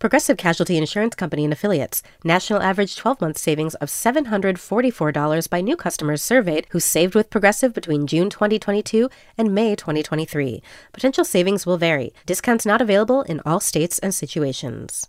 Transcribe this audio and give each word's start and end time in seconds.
Progressive 0.00 0.38
Casualty 0.38 0.78
Insurance 0.78 1.14
Company 1.14 1.44
and 1.44 1.52
Affiliates. 1.52 2.02
National 2.24 2.62
average 2.62 2.96
12 2.96 3.20
month 3.20 3.36
savings 3.36 3.74
of 3.76 3.90
$744 3.90 5.50
by 5.50 5.60
new 5.60 5.76
customers 5.76 6.22
surveyed 6.22 6.66
who 6.70 6.80
saved 6.80 7.14
with 7.14 7.28
Progressive 7.28 7.74
between 7.74 8.06
June 8.06 8.30
2022 8.30 9.10
and 9.36 9.54
May 9.54 9.76
2023. 9.76 10.62
Potential 10.94 11.22
savings 11.22 11.66
will 11.66 11.76
vary. 11.76 12.14
Discounts 12.24 12.64
not 12.64 12.80
available 12.80 13.20
in 13.24 13.42
all 13.44 13.60
states 13.60 13.98
and 13.98 14.14
situations. 14.14 15.06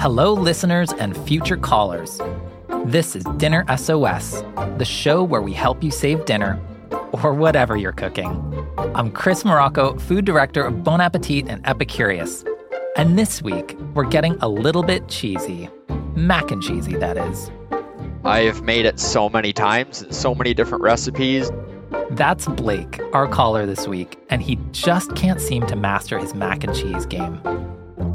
Hello, 0.00 0.32
listeners 0.32 0.92
and 0.92 1.16
future 1.26 1.56
callers. 1.56 2.20
This 2.84 3.16
is 3.16 3.24
Dinner 3.36 3.64
SOS, 3.76 4.44
the 4.76 4.84
show 4.84 5.24
where 5.24 5.42
we 5.42 5.52
help 5.52 5.82
you 5.82 5.90
save 5.90 6.24
dinner 6.24 6.56
or 7.12 7.34
whatever 7.34 7.76
you're 7.76 7.92
cooking. 7.92 8.26
I'm 8.94 9.10
Chris 9.10 9.44
Morocco, 9.44 9.98
food 9.98 10.24
director 10.24 10.62
of 10.62 10.84
Bon 10.84 11.00
Appetit 11.00 11.46
and 11.48 11.62
Epicurious. 11.64 12.46
And 12.96 13.18
this 13.18 13.42
week, 13.42 13.76
we're 13.94 14.04
getting 14.08 14.36
a 14.40 14.48
little 14.48 14.82
bit 14.82 15.08
cheesy. 15.08 15.68
Mac 16.14 16.50
and 16.50 16.62
cheesy, 16.62 16.96
that 16.96 17.16
is. 17.16 17.50
I 18.24 18.40
have 18.40 18.62
made 18.62 18.86
it 18.86 18.98
so 18.98 19.28
many 19.28 19.52
times 19.52 20.02
in 20.02 20.12
so 20.12 20.34
many 20.34 20.54
different 20.54 20.82
recipes. 20.82 21.50
That's 22.10 22.46
Blake, 22.46 23.00
our 23.12 23.28
caller 23.28 23.66
this 23.66 23.86
week, 23.86 24.18
and 24.30 24.42
he 24.42 24.58
just 24.72 25.14
can't 25.14 25.40
seem 25.40 25.66
to 25.66 25.76
master 25.76 26.18
his 26.18 26.34
mac 26.34 26.64
and 26.64 26.74
cheese 26.74 27.06
game 27.06 27.40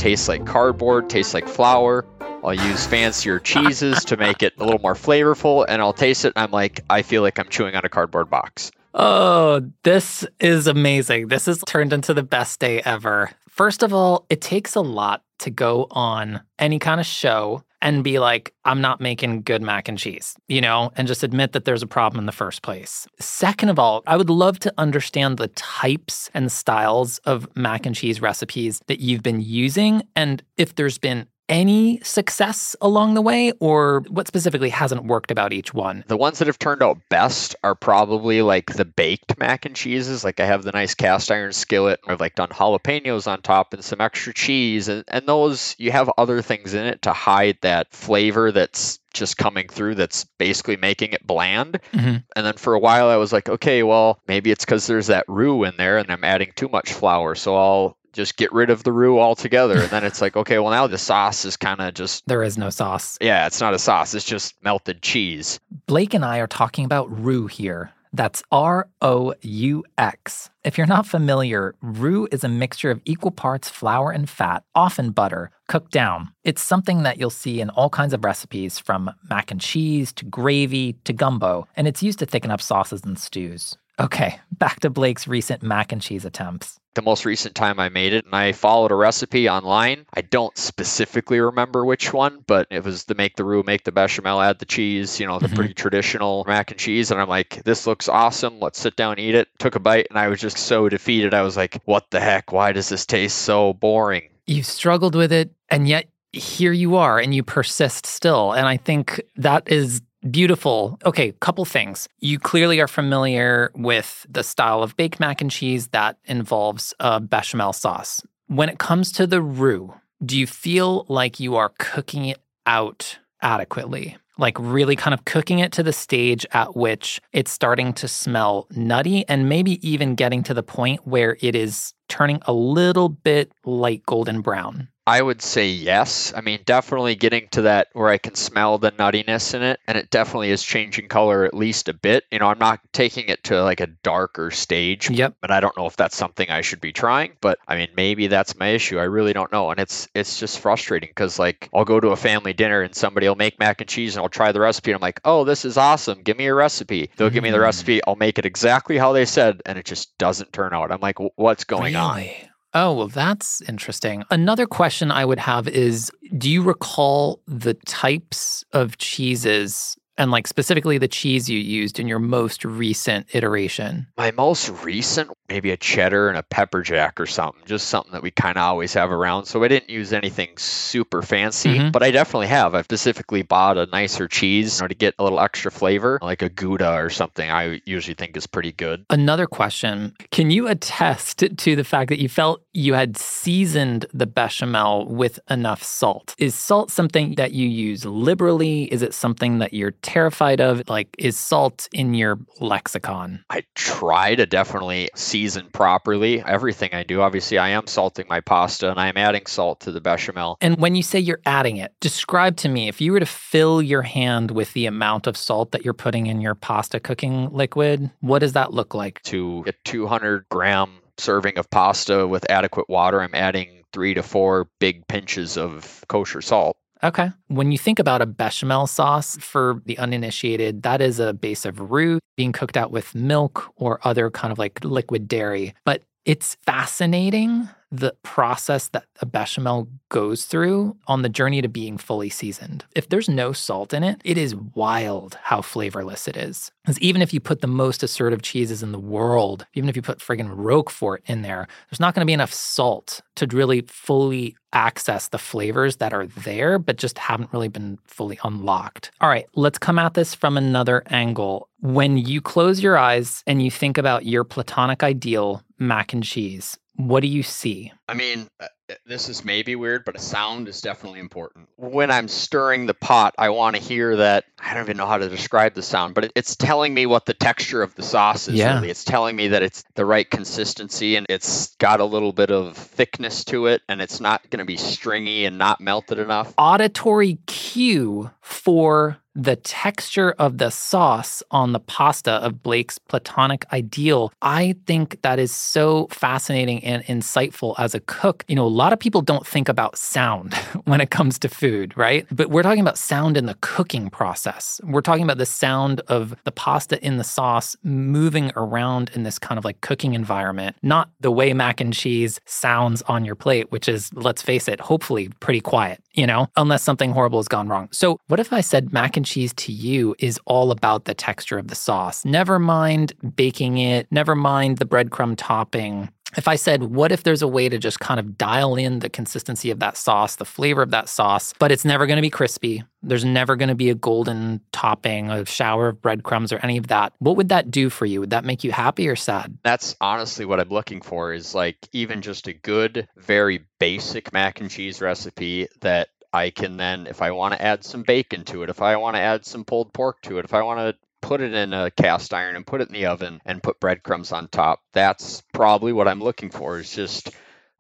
tastes 0.04 0.28
like 0.28 0.46
cardboard, 0.46 1.10
tastes 1.10 1.34
like 1.34 1.48
flour. 1.48 2.06
I'll 2.44 2.54
use 2.54 2.86
fancier 2.86 3.40
cheeses 3.40 4.04
to 4.06 4.18
make 4.18 4.44
it 4.44 4.54
a 4.60 4.64
little 4.66 4.82
more 4.82 4.96
flavorful, 4.96 5.66
and 5.66 5.82
I'll 5.82 5.94
taste 5.94 6.26
it. 6.26 6.34
And 6.36 6.44
I'm 6.44 6.52
like, 6.52 6.82
I 6.90 7.04
feel 7.04 7.22
like 7.22 7.40
I'm 7.40 7.48
chewing 7.48 7.76
on 7.76 7.86
a 7.86 7.90
cardboard 7.90 8.30
box. 8.30 8.72
Oh, 8.94 9.62
this 9.84 10.26
is 10.40 10.68
amazing. 10.68 11.28
This 11.28 11.48
has 11.48 11.64
turned 11.66 11.94
into 11.94 12.14
the 12.14 12.24
best 12.24 12.60
day 12.60 12.82
ever. 12.82 13.32
First 13.50 13.84
of 13.84 13.94
all, 13.94 14.26
it 14.30 14.42
takes 14.42 14.76
a 14.76 14.82
lot 14.82 15.24
to 15.40 15.50
go 15.50 15.88
on 15.92 16.42
any 16.60 16.80
kind 16.80 17.00
of 17.00 17.06
show 17.06 17.64
and 17.82 18.04
be 18.04 18.18
like, 18.18 18.54
I'm 18.64 18.80
not 18.80 19.02
making 19.02 19.42
good 19.42 19.62
mac 19.62 19.90
and 19.90 19.98
cheese, 19.98 20.36
you 20.48 20.62
know, 20.62 20.92
and 20.96 21.06
just 21.08 21.22
admit 21.22 21.52
that 21.52 21.66
there's 21.66 21.84
a 21.84 21.88
problem 21.88 22.20
in 22.20 22.26
the 22.26 22.32
first 22.32 22.62
place. 22.62 23.06
Second 23.20 23.70
of 23.70 23.78
all, 23.78 24.04
I 24.08 24.16
would 24.16 24.30
love 24.30 24.58
to 24.60 24.74
understand 24.78 25.38
the 25.38 25.50
types 25.50 26.32
and 26.34 26.50
styles 26.52 27.18
of 27.20 27.48
mac 27.58 27.86
and 27.86 27.94
cheese 27.94 28.22
recipes 28.22 28.82
that 28.88 29.02
you've 29.02 29.22
been 29.22 29.42
using 29.42 30.04
and 30.16 30.42
if 30.56 30.76
there's 30.76 30.98
been 30.98 31.28
any 31.54 32.00
success 32.02 32.76
along 32.82 33.14
the 33.14 33.22
way, 33.22 33.54
or 33.60 34.04
what 34.10 34.28
specifically 34.28 34.70
hasn't 34.70 35.06
worked 35.06 35.30
about 35.30 35.54
each 35.54 35.72
one? 35.72 36.04
The 36.08 36.18
ones 36.18 36.40
that 36.40 36.48
have 36.48 36.58
turned 36.58 36.82
out 36.82 36.98
best 37.10 37.56
are 37.64 37.76
probably 37.76 38.42
like 38.42 38.74
the 38.74 38.86
baked 38.86 39.38
mac 39.38 39.66
and 39.66 39.76
cheeses. 39.76 40.24
Like 40.24 40.40
I 40.40 40.46
have 40.46 40.64
the 40.64 40.72
nice 40.72 40.96
cast 40.96 41.30
iron 41.30 41.54
skillet. 41.54 42.00
I've 42.08 42.20
like 42.20 42.34
done 42.34 42.50
jalapenos 42.50 43.28
on 43.28 43.44
top 43.44 43.74
and 43.74 43.84
some 43.84 44.02
extra 44.02 44.34
cheese, 44.34 44.88
and, 44.88 45.06
and 45.08 45.28
those 45.28 45.76
you 45.78 45.92
have 45.92 46.10
other 46.18 46.42
things 46.42 46.74
in 46.74 46.86
it 46.88 47.04
to 47.04 47.14
hide 47.14 47.60
that 47.62 47.94
flavor 47.94 48.52
that's 48.52 49.00
just 49.14 49.38
coming 49.38 49.68
through 49.68 49.94
that's 49.94 50.26
basically 50.40 50.76
making 50.76 51.14
it 51.14 51.26
bland. 51.26 51.80
Mm-hmm. 51.94 52.18
And 52.36 52.46
then 52.46 52.56
for 52.56 52.74
a 52.74 52.80
while 52.80 53.10
I 53.10 53.18
was 53.18 53.32
like, 53.32 53.48
okay, 53.48 53.84
well, 53.84 54.20
maybe 54.28 54.50
it's 54.50 54.66
because 54.66 54.88
there's 54.88 55.08
that 55.08 55.26
roux 55.28 55.66
in 55.66 55.78
there 55.78 56.00
and 56.00 56.10
I'm 56.10 56.24
adding 56.24 56.52
too 56.56 56.68
much 56.68 56.94
flour. 56.94 57.36
So 57.36 57.56
I'll 57.56 57.98
just 58.14 58.38
get 58.38 58.54
rid 58.54 58.70
of 58.70 58.84
the 58.84 58.92
roux 58.92 59.20
altogether. 59.20 59.80
And 59.80 59.90
then 59.90 60.04
it's 60.04 60.22
like, 60.22 60.38
okay, 60.38 60.60
well, 60.60 60.72
now 60.72 60.88
the 60.88 60.98
sauce 60.98 61.46
is 61.46 61.58
kind 61.58 61.82
of 61.82 61.94
just. 61.94 62.26
There 62.28 62.44
is 62.44 62.58
no 62.58 62.70
sauce. 62.70 63.18
Yeah, 63.20 63.48
it's 63.48 63.60
not 63.60 63.74
a 63.74 63.80
sauce, 63.80 64.14
it's 64.14 64.26
just 64.26 64.56
melted 64.64 65.02
cheese. 65.02 65.60
Blake 65.88 66.14
and 66.14 66.24
I 66.24 66.38
are 66.38 66.48
talking 66.48 66.86
about 66.86 67.24
roux 67.24 67.48
here. 67.48 67.92
That's 68.16 68.44
R 68.52 68.88
O 69.02 69.34
U 69.42 69.84
X. 69.98 70.52
If 70.64 70.78
you're 70.78 70.86
not 70.86 71.08
familiar, 71.08 71.74
roux 71.82 72.28
is 72.32 72.44
a 72.44 72.50
mixture 72.50 72.92
of 72.92 73.02
equal 73.06 73.32
parts 73.32 73.70
flour 73.70 74.12
and 74.12 74.30
fat, 74.30 74.64
often 74.76 75.10
butter, 75.10 75.50
cooked 75.68 75.92
down. 75.92 76.32
It's 76.44 76.62
something 76.62 77.02
that 77.04 77.18
you'll 77.18 77.32
see 77.32 77.60
in 77.60 77.72
all 77.72 77.90
kinds 77.90 78.14
of 78.14 78.24
recipes 78.24 78.78
from 78.78 79.10
mac 79.28 79.50
and 79.50 79.60
cheese 79.60 80.14
to 80.14 80.26
gravy 80.26 80.94
to 81.06 81.14
gumbo, 81.14 81.68
and 81.76 81.88
it's 81.88 82.04
used 82.04 82.20
to 82.20 82.28
thicken 82.28 82.52
up 82.52 82.62
sauces 82.62 83.02
and 83.04 83.18
stews. 83.18 83.76
Okay, 84.00 84.40
back 84.52 84.80
to 84.82 84.92
Blake's 84.92 85.28
recent 85.28 85.64
mac 85.64 85.92
and 85.92 86.02
cheese 86.02 86.24
attempts 86.24 86.80
the 86.96 87.02
most 87.02 87.26
recent 87.26 87.56
time 87.56 87.80
I 87.80 87.90
made 87.90 88.14
it, 88.14 88.26
and 88.26 88.36
I 88.36 88.52
followed 88.52 88.92
a 88.92 88.96
recipe 88.96 89.50
online. 89.50 90.06
I 90.14 90.22
don't 90.22 90.58
specifically 90.58 91.40
remember 91.40 91.86
which 91.86 92.14
one, 92.14 92.44
but 92.46 92.68
it 92.70 92.84
was 92.84 93.06
to 93.06 93.16
make 93.16 93.36
the 93.36 93.44
roux, 93.44 93.64
make 93.64 93.84
the 93.84 93.92
bechamel, 93.92 94.42
add 94.42 94.60
the 94.60 94.66
cheese, 94.66 95.20
you 95.20 95.26
know, 95.26 95.40
the 95.40 95.48
mm-hmm. 95.48 95.56
pretty 95.56 95.74
traditional 95.74 96.44
mac 96.48 96.72
and 96.72 96.80
cheese. 96.80 97.12
And 97.12 97.20
I'm 97.20 97.30
like, 97.30 97.64
this 97.64 97.88
looks 97.88 98.10
awesome. 98.10 98.60
Let's 98.60 98.80
sit 98.80 98.96
down, 98.96 99.20
eat 99.20 99.36
it. 99.36 99.48
Took 99.60 99.76
a 99.76 99.80
bite, 99.80 100.08
and 100.10 100.20
I 100.20 100.28
was 100.28 100.40
just 100.40 100.58
so 100.58 100.90
defeated. 100.90 101.34
I 101.34 101.42
was 101.42 101.58
like, 101.58 101.82
what 101.86 102.10
the 102.12 102.20
heck? 102.20 102.52
Why 102.52 102.72
does 102.72 102.90
this 102.90 103.06
taste 103.06 103.38
so 103.40 103.74
boring? 103.74 104.30
You've 104.46 104.66
struggled 104.66 105.16
with 105.16 105.32
it, 105.32 105.52
and 105.70 105.88
yet 105.88 106.08
here 106.32 106.74
you 106.74 106.96
are, 106.96 107.20
and 107.20 107.34
you 107.34 107.44
persist 107.44 108.06
still. 108.06 108.54
And 108.54 108.68
I 108.68 108.78
think 108.78 109.22
that 109.38 109.72
is 109.72 110.02
Beautiful. 110.30 110.98
Okay, 111.06 111.34
couple 111.42 111.66
things. 111.66 112.08
You 112.20 112.40
clearly 112.40 112.80
are 112.80 112.88
familiar 112.88 113.72
with 113.76 114.26
the 114.30 114.44
style 114.44 114.82
of 114.82 114.96
baked 114.96 115.20
mac 115.20 115.42
and 115.42 115.52
cheese 115.52 115.88
that 115.90 116.18
involves 116.26 116.94
a 117.00 117.20
bechamel 117.20 117.74
sauce. 117.74 118.22
When 118.48 118.70
it 118.70 118.80
comes 118.80 119.12
to 119.14 119.28
the 119.28 119.42
roux, 119.42 119.94
do 120.26 120.38
you 120.38 120.48
feel 120.48 121.06
like 121.10 121.40
you 121.40 121.58
are 121.58 121.74
cooking 121.78 122.26
it 122.26 122.40
out 122.66 123.20
adequately? 123.42 124.16
Like 124.38 124.58
really 124.60 124.96
kind 124.96 125.14
of 125.14 125.26
cooking 125.26 125.60
it 125.60 125.74
to 125.74 125.84
the 125.84 125.94
stage 125.94 126.46
at 126.52 126.76
which 126.76 127.20
it's 127.34 127.52
starting 127.52 127.94
to 127.94 128.08
smell 128.08 128.68
nutty 128.72 129.28
and 129.28 129.50
maybe 129.50 129.86
even 129.88 130.16
getting 130.16 130.42
to 130.44 130.54
the 130.54 130.64
point 130.64 131.06
where 131.06 131.38
it 131.42 131.56
is 131.56 131.94
turning 132.08 132.42
a 132.46 132.54
little 132.54 133.10
bit 133.10 133.52
light 133.66 134.06
golden 134.06 134.42
brown. 134.42 134.88
I 135.06 135.22
would 135.22 135.42
say 135.42 135.68
yes. 135.68 136.34
I 136.36 136.42
mean, 136.42 136.62
definitely 136.66 137.16
getting 137.16 137.50
to 137.50 137.64
that 137.64 137.90
where 137.94 138.10
I 138.10 138.18
can 138.18 138.36
smell 138.36 138.78
the 138.78 138.92
nuttiness 138.92 139.54
in 139.54 139.62
it, 139.62 139.80
and 139.86 139.98
it 139.98 140.10
definitely 140.10 140.52
is 140.52 140.64
changing 140.64 141.10
color 141.10 141.44
at 141.44 141.54
least 141.54 141.90
a 141.90 141.94
bit. 141.94 142.24
You 142.32 142.40
know, 142.40 142.48
I'm 142.48 142.60
not 142.60 142.80
taking 142.94 143.28
it 143.28 143.44
to 143.46 143.62
like 143.64 143.82
a 143.82 143.88
darker 143.88 144.50
stage. 144.52 145.10
Yep. 145.10 145.36
But 145.42 145.52
I 145.52 145.60
don't 145.60 145.76
know 145.76 145.88
if 145.88 145.98
that's 145.98 146.16
something 146.16 146.50
I 146.50 146.62
should 146.62 146.80
be 146.80 146.94
trying. 146.94 147.34
But 147.42 147.60
I 147.68 147.76
mean, 147.76 147.90
maybe 147.96 148.28
that's 148.28 148.56
my 148.58 148.70
issue. 148.70 148.98
I 148.98 149.04
really 149.04 149.34
don't 149.34 149.52
know, 149.52 149.72
and 149.72 149.80
it's 149.80 150.08
it's 150.16 150.40
just 150.40 150.60
frustrating 150.60 151.10
because 151.10 151.38
like 151.38 151.70
I'll 151.74 151.86
go 151.86 152.00
to 152.00 152.10
a 152.10 152.16
family 152.16 152.54
dinner 152.54 152.82
and 152.82 152.96
somebody 152.96 153.28
will 153.28 153.36
make 153.36 153.60
mac 153.60 153.82
and 153.82 153.90
cheese, 153.90 154.16
and 154.16 154.24
I'll 154.24 154.30
try 154.30 154.54
the 154.54 154.62
recipe, 154.62 154.92
and 154.92 154.98
I'm 154.98 155.02
like, 155.02 155.20
oh, 155.26 155.44
this 155.44 155.66
is 155.66 155.78
awesome. 155.78 156.22
Give 156.22 156.38
me 156.38 156.48
a 156.48 156.54
recipe. 156.54 157.10
They'll 157.18 157.30
mm. 157.30 157.34
give 157.34 157.44
me 157.44 157.52
the 157.52 157.58
mm. 157.58 157.64
recipe. 157.64 158.02
I'll 158.06 158.16
make 158.16 158.40
it 158.40 158.46
exactly 158.46 158.98
how 158.98 159.12
they 159.12 159.26
said, 159.26 159.62
and 159.66 159.78
it 159.78 159.86
just 159.86 160.18
doesn't 160.18 160.54
turn 160.54 160.74
out. 160.74 160.92
I'm 160.92 161.02
like, 161.02 161.20
what's 161.36 161.66
going 161.66 161.96
really? 161.96 162.40
on? 162.40 162.50
Oh, 162.74 162.94
well, 162.94 163.08
that's 163.08 163.62
interesting. 163.62 164.24
Another 164.32 164.66
question 164.66 165.12
I 165.12 165.26
would 165.26 165.40
have 165.40 165.68
is 165.68 166.12
Do 166.38 166.50
you 166.50 166.64
recall 166.64 167.40
the 167.48 167.76
types 167.86 168.64
of 168.74 168.98
cheeses 168.98 169.96
and 170.18 170.32
like 170.32 170.48
specifically 170.48 170.98
the 170.98 171.08
cheese 171.08 171.50
you 171.50 171.58
used 171.58 172.00
in 172.00 172.08
your 172.08 172.20
most 172.20 172.66
recent 172.66 173.34
iteration? 173.34 174.08
My 174.18 174.32
most 174.32 174.70
recent, 174.84 175.32
maybe 175.54 175.70
a 175.70 175.78
cheddar 175.78 176.30
and 176.30 176.38
a 176.38 176.42
pepper 176.42 176.82
jack 176.82 177.20
or 177.20 177.28
something, 177.28 177.62
just 177.66 177.88
something 177.88 178.12
that 178.12 178.24
we 178.24 178.32
kind 178.32 178.58
of 178.58 178.64
always 178.64 178.92
have 178.96 179.12
around. 179.12 179.46
So 179.46 179.64
I 179.64 179.68
didn't 179.68 179.92
use 179.92 180.12
anything 180.12 180.50
super 180.58 181.22
fancy, 181.22 181.78
mm-hmm. 181.78 181.92
but 181.92 182.02
I 182.02 182.10
definitely 182.10 182.48
have. 182.48 182.74
I've 182.74 182.86
specifically 182.86 183.44
bought 183.44 183.78
a 183.78 183.86
nicer 183.86 184.28
cheese 184.28 184.80
you 184.80 184.86
know, 184.86 184.88
to 184.88 184.96
get 184.96 185.14
a 185.20 185.24
little 185.24 185.40
extra 185.40 185.70
flavor, 185.70 186.18
like 186.24 186.42
a 186.42 186.50
Gouda 186.50 186.94
or 186.94 187.12
something. 187.12 187.52
I 187.52 187.82
usually 187.86 188.16
think 188.16 188.36
is 188.36 188.48
pretty 188.48 188.72
good. 188.72 189.06
Another 189.12 189.46
question: 189.46 190.16
Can 190.32 190.50
you 190.50 190.68
attest 190.68 191.44
to 191.56 191.76
the 191.76 191.84
fact 191.84 192.10
that 192.10 192.20
you 192.20 192.30
felt 192.30 192.64
you 192.74 192.96
had 192.96 193.16
seasoned 193.16 194.08
the 194.12 194.26
bechamel 194.26 195.06
with 195.06 195.40
enough 195.52 195.84
salt? 195.84 196.34
Is 196.40 196.56
salt 196.56 196.90
something 196.90 197.36
that 197.36 197.52
you 197.52 197.68
use 197.68 198.06
liberally? 198.06 198.86
Is 198.86 199.04
it 199.04 199.14
something 199.14 199.60
that 199.60 199.76
you're 199.76 199.92
terrified 200.02 200.60
of? 200.60 200.82
Like, 200.90 201.16
is 201.20 201.38
salt 201.38 201.88
in 201.92 202.16
your 202.16 202.40
lexicon? 202.60 203.46
I 203.52 203.64
try 203.76 204.34
to 204.34 204.48
definitely 204.48 205.10
season 205.44 205.68
properly 205.74 206.42
everything 206.42 206.94
I 206.94 207.04
do. 207.04 207.22
Obviously, 207.22 207.58
I 207.58 207.70
am 207.70 207.86
salting 207.86 208.26
my 208.30 208.40
pasta 208.40 208.90
and 208.90 208.98
I 208.98 209.10
am 209.10 209.18
adding 209.18 209.46
salt 209.46 209.82
to 209.82 209.92
the 209.92 210.00
bechamel. 210.00 210.58
And 210.62 210.78
when 210.78 210.96
you 210.96 211.04
say 211.04 211.20
you're 211.20 211.42
adding 211.46 211.76
it, 211.76 211.92
describe 212.00 212.56
to 212.58 212.70
me 212.70 212.88
if 212.88 213.02
you 213.02 213.12
were 213.12 213.20
to 213.20 213.26
fill 213.26 213.82
your 213.82 214.04
hand 214.04 214.52
with 214.52 214.72
the 214.72 214.86
amount 214.86 215.28
of 215.28 215.36
salt 215.36 215.72
that 215.72 215.84
you're 215.84 215.94
putting 215.94 216.28
in 216.28 216.40
your 216.40 216.56
pasta 216.56 216.98
cooking 217.02 217.50
liquid, 217.52 218.10
what 218.22 218.40
does 218.40 218.54
that 218.54 218.72
look 218.72 218.94
like? 218.94 219.22
To 219.24 219.66
a 219.68 219.74
200 219.84 220.46
gram 220.50 220.92
serving 221.18 221.58
of 221.58 221.70
pasta 221.70 222.26
with 222.26 222.50
adequate 222.50 222.88
water, 222.88 223.22
I'm 223.22 223.36
adding 223.36 223.84
three 223.92 224.14
to 224.14 224.24
four 224.24 224.70
big 224.80 225.06
pinches 225.10 225.58
of 225.58 226.06
kosher 226.08 226.42
salt. 226.42 226.78
Okay. 227.04 227.32
When 227.48 227.72
you 227.72 227.78
think 227.78 228.00
about 228.00 228.22
a 228.22 228.26
bechamel 228.26 228.88
sauce 228.88 229.38
for 229.38 229.82
the 229.86 229.98
uninitiated, 229.98 230.84
that 230.84 231.02
is 231.02 231.20
a 231.20 231.34
base 231.34 231.66
of 231.66 231.92
roux 231.92 232.20
being 232.38 232.54
cooked 232.54 232.78
out 232.78 232.92
with 232.92 233.14
milk 233.14 233.70
or 233.76 234.00
other 234.08 234.32
kind 234.32 234.54
of 234.54 234.58
like 234.58 234.84
liquid 234.86 235.28
dairy. 235.28 235.74
But 235.84 236.04
it's 236.26 236.56
fascinating 236.66 237.70
the 237.94 238.16
process 238.24 238.88
that 238.88 239.06
a 239.22 239.26
bechamel 239.26 239.88
goes 240.10 240.46
through 240.46 240.98
on 241.06 241.22
the 241.22 241.30
journey 241.30 241.62
to 241.62 241.68
being 241.68 241.96
fully 241.96 242.30
seasoned. 242.30 242.84
If 242.96 243.10
there's 243.10 243.30
no 243.30 243.54
salt 243.54 243.94
in 243.94 244.04
it, 244.04 244.20
it 244.26 244.36
is 244.36 244.56
wild 244.56 245.38
how 245.44 245.62
flavorless 245.62 246.28
it 246.28 246.36
is. 246.36 246.72
Because 246.84 246.98
even 247.00 247.22
if 247.22 247.36
you 247.36 247.40
put 247.40 247.62
the 247.62 247.68
most 247.68 248.02
assertive 248.02 248.42
cheeses 248.42 248.82
in 248.82 248.94
the 248.94 249.00
world, 249.00 249.68
even 249.76 249.90
if 249.90 249.96
you 249.96 250.02
put 250.02 250.18
friggin' 250.18 250.52
Roquefort 250.52 251.22
in 251.28 251.44
there, 251.44 251.68
there's 251.92 252.00
not 252.00 252.16
gonna 252.16 252.26
be 252.26 252.34
enough 252.34 252.52
salt 252.52 253.22
to 253.36 253.46
really 253.46 253.82
fully 253.82 254.56
access 254.74 255.28
the 255.28 255.38
flavors 255.38 255.98
that 255.98 256.14
are 256.14 256.26
there, 256.26 256.80
but 256.80 256.98
just 256.98 257.20
haven't 257.20 257.54
really 257.54 257.68
been 257.68 258.00
fully 258.06 258.40
unlocked. 258.44 259.12
All 259.22 259.30
right, 259.30 259.46
let's 259.54 259.78
come 259.78 260.00
at 260.00 260.16
this 260.16 260.34
from 260.34 260.58
another 260.58 261.04
angle. 261.12 261.70
When 261.80 262.18
you 262.18 262.42
close 262.42 262.82
your 262.82 262.98
eyes 262.98 263.44
and 263.46 263.62
you 263.62 263.70
think 263.70 264.00
about 264.00 264.26
your 264.26 264.44
platonic 264.44 265.04
ideal 265.04 265.62
mac 265.84 266.14
and 266.14 266.24
cheese, 266.24 266.78
what 266.96 267.22
do 267.22 267.28
you 267.28 267.44
see? 267.44 267.92
I 268.08 268.14
mean, 268.14 268.48
uh, 268.60 268.68
uh, 268.90 268.94
this 269.06 269.28
is 269.28 269.44
maybe 269.44 269.76
weird, 269.76 270.06
but 270.06 270.16
a 270.16 270.20
sound 270.20 270.68
is 270.68 270.82
definitely 270.82 271.20
important. 271.20 271.70
When 271.76 272.12
I'm 272.12 272.28
stirring 272.28 272.86
the 272.86 272.94
pot, 272.94 273.34
I 273.38 273.50
want 273.50 273.76
to 273.76 273.82
hear 273.82 274.18
that. 274.18 274.46
I 274.60 274.74
don't 274.74 274.84
even 274.84 274.98
know 274.98 275.08
how 275.08 275.18
to 275.18 275.30
describe 275.30 275.74
the 275.74 275.82
sound, 275.82 276.14
but 276.14 276.32
it's 276.36 276.56
telling 276.56 276.94
me 276.94 277.06
what 277.08 277.26
the 277.26 277.34
texture 277.34 277.82
of 277.82 277.96
the 277.96 278.04
sauce 278.04 278.48
is. 278.48 278.56
Yeah. 278.56 278.76
Really, 278.76 278.92
it's 278.92 279.04
telling 279.04 279.36
me 279.36 279.48
that 279.50 279.64
it's 279.64 279.84
the 279.96 280.06
right 280.06 280.30
consistency 280.30 281.16
and 281.16 281.26
it's 281.30 281.76
got 281.78 282.00
a 282.00 282.06
little 282.06 282.32
bit 282.32 282.52
of 282.52 282.78
thickness 282.78 283.44
to 283.46 283.66
it, 283.68 283.82
and 283.90 284.00
it's 284.02 284.20
not 284.20 284.48
going 284.52 284.60
to 284.60 284.66
be 284.66 284.78
stringy 284.78 285.46
and 285.46 285.58
not 285.58 285.82
melted 285.82 286.20
enough. 286.20 286.54
Auditory 286.58 287.40
cue 287.48 288.30
for 288.42 289.18
the 289.36 289.56
texture 289.56 290.32
of 290.38 290.58
the 290.58 290.70
sauce 290.70 291.42
on 291.52 291.72
the 291.72 291.80
pasta 291.80 292.34
of 292.34 292.62
Blake's 292.62 292.98
platonic 292.98 293.66
ideal. 293.74 294.32
I 294.42 294.76
think 294.86 295.22
that 295.24 295.40
is 295.40 295.52
so 295.52 296.08
fascinating 296.12 296.84
and 296.84 297.04
insightful 297.06 297.76
as 297.78 297.96
a 297.96 298.00
cook. 298.02 298.46
You 298.48 298.56
know, 298.56 298.66
a 298.66 298.68
lot 298.68 298.94
of 298.94 299.00
people 299.00 299.22
don't 299.22 299.46
think 299.46 299.70
about 299.70 299.98
sound 299.98 300.54
when 300.86 301.02
it 301.02 301.10
comes 301.10 301.40
to 301.40 301.50
food, 301.50 301.98
right? 301.98 302.28
But 302.32 302.50
we're 302.50 302.64
talking 302.64 302.82
about 302.82 302.98
sound 302.98 303.38
in 303.38 303.46
the 303.46 303.56
cooking 303.62 304.10
process. 304.10 304.80
We're 304.84 305.02
talking 305.02 305.24
about 305.24 305.38
the 305.38 305.46
sound 305.46 306.02
of 306.08 306.36
the 306.44 306.52
pasta 306.52 307.04
in 307.06 307.18
the 307.18 307.24
sauce 307.24 307.76
moving 307.84 308.52
around 308.56 309.12
in 309.16 309.24
this 309.24 309.40
kind 309.40 309.58
of 309.58 309.66
like 309.66 309.82
cooking 309.82 310.14
environment, 310.14 310.76
not 310.84 311.10
the 311.20 311.32
way 311.32 311.54
mac 311.54 311.82
and 311.82 311.94
cheese 311.94 312.40
sounds 312.46 313.02
on 313.04 313.26
your 313.26 313.36
plate, 313.36 313.72
which 313.72 313.90
is, 313.90 314.14
let's 314.14 314.42
face 314.42 314.68
it, 314.68 314.80
hopefully 314.80 315.30
pretty 315.40 315.62
quiet, 315.62 316.02
you 316.14 316.28
know, 316.28 316.48
unless 316.56 316.84
something 316.84 317.12
horrible 317.12 317.40
has 317.40 317.48
gone 317.48 317.68
wrong. 317.68 317.90
So, 317.92 318.20
what 318.28 318.40
if 318.40 318.54
I 318.54 318.62
said 318.62 318.94
mac 318.94 319.18
and 319.18 319.23
cheese 319.24 319.54
to 319.54 319.72
you 319.72 320.16
is 320.20 320.40
all 320.46 320.72
about 320.72 321.06
the 321.06 321.14
texture 321.14 321.58
of 321.58 321.68
the 321.68 321.76
sauce? 321.76 322.26
Never 322.26 322.60
mind 322.60 323.14
baking 323.36 323.78
it, 323.78 324.08
never 324.12 324.36
mind 324.36 324.78
the 324.78 324.86
breadcrumb 324.86 325.36
topping. 325.38 326.10
If 326.36 326.48
I 326.48 326.56
said, 326.56 326.84
what 326.84 327.12
if 327.12 327.24
there's 327.24 327.42
a 327.42 327.48
way 327.48 327.70
to 327.70 327.78
just 327.78 328.00
kind 328.00 328.20
of 328.20 328.38
dial 328.38 328.76
in 328.76 329.00
the 329.00 329.10
consistency 329.10 329.70
of 329.70 329.80
that 329.80 329.98
sauce, 329.98 330.36
the 330.36 330.46
flavor 330.46 330.82
of 330.82 330.90
that 330.92 331.10
sauce, 331.10 331.54
but 331.60 331.72
it's 331.72 331.86
never 331.86 332.08
going 332.08 332.18
to 332.18 332.22
be 332.22 332.30
crispy? 332.30 332.84
There's 333.04 333.26
never 333.26 333.56
going 333.56 333.70
to 333.70 333.76
be 333.76 333.90
a 333.90 333.96
golden 333.96 334.62
topping, 334.72 335.30
a 335.30 335.46
shower 335.46 335.90
of 335.90 336.02
breadcrumbs, 336.02 336.52
or 336.52 336.60
any 336.64 336.78
of 336.78 336.88
that. 336.88 337.14
What 337.20 337.38
would 337.38 337.50
that 337.50 337.70
do 337.70 337.90
for 337.90 338.06
you? 338.06 338.22
Would 338.22 338.32
that 338.32 338.46
make 338.46 338.64
you 338.64 338.72
happy 338.72 339.08
or 339.08 339.16
sad? 339.16 339.58
That's 339.64 339.96
honestly 340.02 340.46
what 340.46 340.60
I'm 340.60 340.70
looking 340.70 341.02
for 341.02 341.34
is 341.34 341.54
like 341.54 341.78
even 341.92 342.22
just 342.22 342.48
a 342.48 342.54
good, 342.54 343.08
very 343.18 343.66
basic 343.80 344.32
mac 344.34 344.62
and 344.62 344.70
cheese 344.70 345.02
recipe 345.02 345.68
that 345.82 346.08
I 346.34 346.50
can 346.50 346.78
then, 346.78 347.08
if 347.08 347.22
I 347.22 347.32
want 347.32 347.54
to 347.54 347.62
add 347.62 347.84
some 347.84 348.04
bacon 348.04 348.44
to 348.46 348.64
it, 348.64 348.70
if 348.70 348.82
I 348.82 348.96
want 348.98 349.16
to 349.16 349.22
add 349.22 349.46
some 349.46 349.66
pulled 349.66 349.94
pork 349.94 350.22
to 350.24 350.40
it, 350.40 350.46
if 350.46 350.54
I 350.54 350.64
want 350.64 350.80
to 350.80 350.98
put 351.22 351.42
it 351.42 351.54
in 351.54 351.74
a 351.74 351.92
cast 351.92 352.34
iron 352.34 352.56
and 352.56 352.66
put 352.68 352.82
it 352.82 352.90
in 352.90 352.94
the 352.94 353.06
oven 353.06 353.40
and 353.46 353.64
put 353.64 353.80
breadcrumbs 353.80 354.32
on 354.32 354.48
top, 354.48 354.82
that's 354.94 355.42
probably 355.54 355.94
what 355.94 356.08
I'm 356.08 356.22
looking 356.22 356.50
for 356.50 356.80
is 356.80 356.94
just 356.94 357.30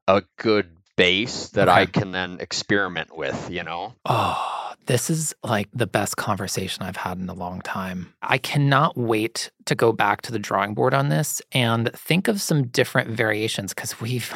a 0.07 0.23
good 0.37 0.69
base 0.95 1.49
that 1.49 1.67
Okay. 1.67 1.81
I 1.81 1.85
can 1.87 2.11
then 2.11 2.37
experiment 2.39 3.15
with, 3.15 3.49
you 3.49 3.63
know? 3.63 3.95
Oh, 4.05 4.62
this 4.85 5.09
is 5.09 5.33
like 5.43 5.69
the 5.73 5.87
best 5.87 6.17
conversation 6.17 6.83
I've 6.83 6.97
had 6.97 7.17
in 7.17 7.29
a 7.29 7.33
long 7.33 7.61
time. 7.61 8.13
I 8.21 8.37
cannot 8.37 8.97
wait 8.97 9.51
to 9.65 9.75
go 9.75 9.91
back 9.91 10.21
to 10.23 10.31
the 10.31 10.39
drawing 10.39 10.73
board 10.73 10.93
on 10.93 11.09
this 11.09 11.41
and 11.51 11.91
think 11.93 12.27
of 12.27 12.41
some 12.41 12.67
different 12.67 13.09
variations 13.09 13.73
because 13.73 13.99
we've, 14.01 14.33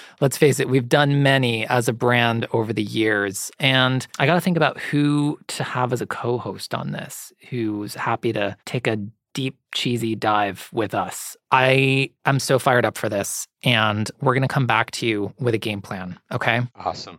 let's 0.20 0.36
face 0.36 0.60
it, 0.60 0.68
we've 0.68 0.88
done 0.88 1.22
many 1.22 1.66
as 1.66 1.88
a 1.88 1.92
brand 1.92 2.46
over 2.52 2.72
the 2.72 2.82
years. 2.82 3.50
And 3.58 4.06
I 4.18 4.26
got 4.26 4.34
to 4.34 4.40
think 4.40 4.56
about 4.56 4.78
who 4.78 5.38
to 5.48 5.64
have 5.64 5.92
as 5.92 6.00
a 6.00 6.06
co 6.06 6.38
host 6.38 6.74
on 6.74 6.92
this 6.92 7.32
who's 7.48 7.94
happy 7.94 8.32
to 8.32 8.56
take 8.64 8.86
a 8.86 8.98
deep, 9.32 9.56
cheesy 9.74 10.14
dive 10.14 10.68
with 10.72 10.94
us. 10.94 11.36
I 11.50 12.10
am 12.24 12.38
so 12.38 12.58
fired 12.58 12.84
up 12.84 12.98
for 12.98 13.08
this. 13.08 13.46
And 13.62 14.10
we're 14.20 14.34
going 14.34 14.42
to 14.42 14.48
come 14.48 14.66
back 14.66 14.90
to 14.92 15.06
you 15.06 15.32
with 15.38 15.54
a 15.54 15.58
game 15.58 15.82
plan. 15.82 16.18
Okay. 16.32 16.60
Awesome. 16.76 17.18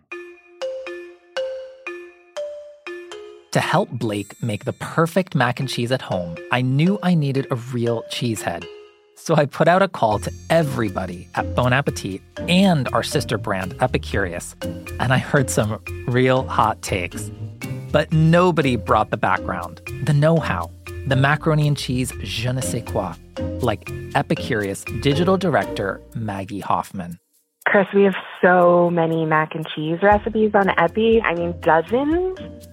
To 3.51 3.59
help 3.59 3.89
Blake 3.89 4.41
make 4.41 4.63
the 4.63 4.71
perfect 4.71 5.35
mac 5.35 5.59
and 5.59 5.67
cheese 5.67 5.91
at 5.91 6.01
home, 6.01 6.37
I 6.53 6.61
knew 6.61 6.97
I 7.03 7.15
needed 7.15 7.47
a 7.51 7.55
real 7.55 8.03
cheesehead. 8.03 8.65
So 9.15 9.35
I 9.35 9.45
put 9.45 9.67
out 9.67 9.81
a 9.81 9.89
call 9.89 10.19
to 10.19 10.31
everybody 10.49 11.27
at 11.35 11.53
Bon 11.53 11.73
Appetit 11.73 12.21
and 12.37 12.87
our 12.93 13.03
sister 13.03 13.37
brand, 13.37 13.77
Epicurious, 13.79 14.55
and 15.01 15.11
I 15.11 15.17
heard 15.17 15.49
some 15.49 15.81
real 16.07 16.43
hot 16.43 16.81
takes. 16.81 17.29
But 17.91 18.13
nobody 18.13 18.77
brought 18.77 19.09
the 19.09 19.17
background, 19.17 19.81
the 20.05 20.13
know 20.13 20.37
how, 20.37 20.71
the 21.07 21.17
macaroni 21.17 21.67
and 21.67 21.77
cheese 21.77 22.13
je 22.23 22.53
ne 22.53 22.61
sais 22.61 22.83
quoi, 22.83 23.15
like 23.59 23.83
Epicurious 24.15 24.85
digital 25.01 25.35
director 25.35 25.99
Maggie 26.15 26.61
Hoffman. 26.61 27.19
Chris, 27.65 27.87
we 27.93 28.03
have 28.03 28.15
so 28.41 28.89
many 28.89 29.25
mac 29.25 29.55
and 29.55 29.67
cheese 29.75 29.99
recipes 30.01 30.51
on 30.55 30.69
Epi. 30.79 31.21
I 31.21 31.35
mean, 31.35 31.53
dozens. 31.59 32.69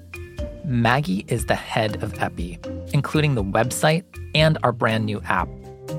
Maggie 0.69 1.25
is 1.29 1.47
the 1.47 1.55
head 1.55 2.03
of 2.03 2.23
Epi, 2.23 2.59
including 2.93 3.35
the 3.35 3.43
website 3.43 4.05
and 4.35 4.59
our 4.62 4.70
brand 4.70 5.06
new 5.06 5.19
app. 5.23 5.49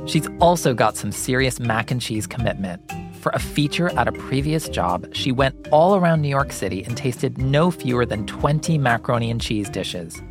She's 0.06 0.30
also 0.40 0.76
got 0.76 0.96
some 0.96 1.12
serious 1.12 1.60
mac 1.60 1.90
and 1.90 2.00
cheese 2.00 2.28
commitment. 2.28 2.80
For 3.16 3.32
a 3.34 3.40
feature 3.40 3.90
at 3.98 4.08
a 4.08 4.12
previous 4.12 4.70
job, 4.70 5.08
she 5.12 5.32
went 5.32 5.68
all 5.72 5.96
around 5.96 6.22
New 6.22 6.30
York 6.30 6.52
City 6.52 6.84
and 6.84 6.96
tasted 6.96 7.40
no 7.40 7.72
fewer 7.72 8.06
than 8.06 8.28
20 8.28 8.78
macaroni 8.78 9.32
and 9.32 9.42
cheese 9.42 9.72
dishes. 9.72 10.22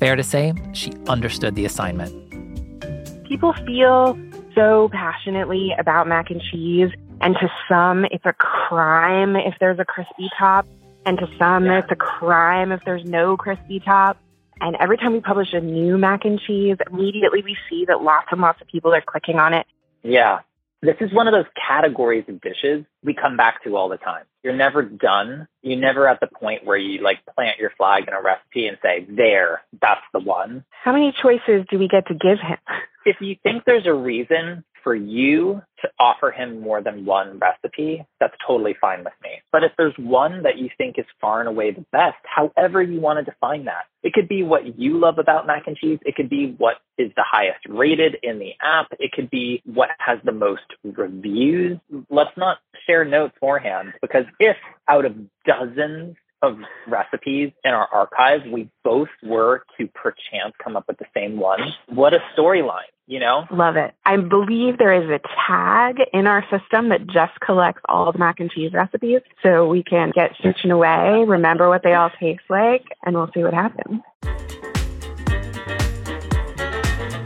Fair 0.00 0.16
to 0.16 0.24
say, 0.24 0.52
she 0.72 0.92
understood 1.06 1.54
the 1.54 1.64
assignment. 1.64 2.12
People 3.28 3.52
feel 3.64 4.18
so 4.56 4.88
passionately 4.92 5.72
about 5.78 6.08
mac 6.08 6.28
and 6.28 6.42
cheese, 6.50 6.90
and 7.20 7.36
to 7.36 7.48
some, 7.68 8.04
it's 8.06 8.26
a 8.26 8.32
crime 8.32 9.36
if 9.36 9.54
there's 9.60 9.78
a 9.78 9.84
crispy 9.84 10.28
top, 10.36 10.66
and 11.06 11.18
to 11.18 11.28
some, 11.38 11.66
it's 11.66 11.90
a 11.90 11.96
crime 11.96 12.72
if 12.72 12.80
there's 12.84 13.04
no 13.04 13.36
crispy 13.36 13.80
top. 13.80 14.18
And 14.60 14.76
every 14.80 14.96
time 14.96 15.12
we 15.12 15.20
publish 15.20 15.52
a 15.52 15.60
new 15.60 15.96
mac 15.96 16.24
and 16.24 16.40
cheese, 16.40 16.76
immediately 16.90 17.42
we 17.42 17.56
see 17.70 17.84
that 17.86 18.02
lots 18.02 18.26
and 18.32 18.40
lots 18.40 18.60
of 18.60 18.66
people 18.66 18.92
are 18.92 19.02
clicking 19.02 19.38
on 19.38 19.54
it. 19.54 19.66
Yeah. 20.02 20.40
This 20.82 20.96
is 21.00 21.12
one 21.12 21.26
of 21.26 21.32
those 21.32 21.46
categories 21.66 22.24
of 22.28 22.40
dishes 22.40 22.84
we 23.02 23.14
come 23.14 23.36
back 23.36 23.64
to 23.64 23.76
all 23.76 23.88
the 23.88 23.96
time. 23.96 24.24
You're 24.42 24.56
never 24.56 24.82
done. 24.82 25.48
You're 25.62 25.78
never 25.78 26.08
at 26.08 26.20
the 26.20 26.26
point 26.26 26.64
where 26.64 26.76
you 26.76 27.02
like 27.02 27.18
plant 27.34 27.58
your 27.58 27.70
flag 27.76 28.04
in 28.06 28.14
a 28.14 28.22
recipe 28.22 28.66
and 28.66 28.78
say, 28.82 29.06
there, 29.08 29.62
that's 29.80 30.04
the 30.12 30.20
one. 30.20 30.64
How 30.84 30.92
many 30.92 31.14
choices 31.22 31.66
do 31.70 31.78
we 31.78 31.88
get 31.88 32.06
to 32.08 32.14
give 32.14 32.38
him? 32.38 32.58
If 33.04 33.16
you 33.20 33.36
think 33.42 33.64
there's 33.64 33.86
a 33.86 33.94
reason 33.94 34.64
for 34.86 34.94
you 34.94 35.60
to 35.80 35.88
offer 35.98 36.30
him 36.30 36.60
more 36.60 36.80
than 36.80 37.04
one 37.04 37.40
recipe, 37.40 38.06
that's 38.20 38.36
totally 38.46 38.76
fine 38.80 39.00
with 39.02 39.14
me. 39.20 39.30
But 39.50 39.64
if 39.64 39.72
there's 39.76 39.96
one 39.98 40.44
that 40.44 40.58
you 40.58 40.70
think 40.78 40.96
is 40.96 41.04
far 41.20 41.40
and 41.40 41.48
away 41.48 41.72
the 41.72 41.84
best, 41.90 42.18
however 42.22 42.80
you 42.80 43.00
want 43.00 43.18
to 43.18 43.24
define 43.28 43.64
that, 43.64 43.86
it 44.04 44.12
could 44.12 44.28
be 44.28 44.44
what 44.44 44.78
you 44.78 44.96
love 44.96 45.18
about 45.18 45.44
mac 45.44 45.66
and 45.66 45.76
cheese. 45.76 45.98
It 46.06 46.14
could 46.14 46.30
be 46.30 46.54
what 46.58 46.76
is 46.98 47.10
the 47.16 47.24
highest 47.28 47.66
rated 47.68 48.18
in 48.22 48.38
the 48.38 48.52
app. 48.62 48.86
It 49.00 49.10
could 49.10 49.28
be 49.28 49.60
what 49.64 49.90
has 49.98 50.20
the 50.22 50.30
most 50.30 50.62
reviews. 50.84 51.78
Let's 52.08 52.36
not 52.36 52.58
share 52.86 53.04
notes 53.04 53.34
beforehand 53.34 53.94
because 54.00 54.26
if 54.38 54.56
out 54.86 55.04
of 55.04 55.16
dozens 55.44 56.14
of 56.42 56.58
recipes 56.86 57.52
in 57.64 57.72
our 57.72 57.88
archive, 57.92 58.40
we 58.50 58.68
both 58.84 59.08
were 59.22 59.64
to 59.78 59.88
perchance 59.88 60.54
come 60.62 60.76
up 60.76 60.84
with 60.88 60.98
the 60.98 61.06
same 61.14 61.38
one, 61.38 61.60
what 61.88 62.12
a 62.14 62.18
storyline, 62.36 62.90
you 63.06 63.18
know? 63.20 63.46
Love 63.50 63.76
it. 63.76 63.94
I 64.04 64.16
believe 64.16 64.78
there 64.78 64.94
is 64.94 65.08
a 65.10 65.20
tag 65.46 65.98
in 66.12 66.26
our 66.26 66.44
system 66.50 66.90
that 66.90 67.06
just 67.06 67.38
collects 67.40 67.82
all 67.88 68.12
the 68.12 68.18
mac 68.18 68.40
and 68.40 68.50
cheese 68.50 68.72
recipes 68.72 69.20
so 69.42 69.68
we 69.68 69.82
can 69.82 70.12
get 70.14 70.32
searching 70.42 70.70
away, 70.70 71.24
remember 71.26 71.68
what 71.68 71.82
they 71.82 71.94
all 71.94 72.10
taste 72.20 72.42
like, 72.48 72.84
and 73.04 73.16
we'll 73.16 73.30
see 73.34 73.42
what 73.42 73.54
happens. 73.54 74.00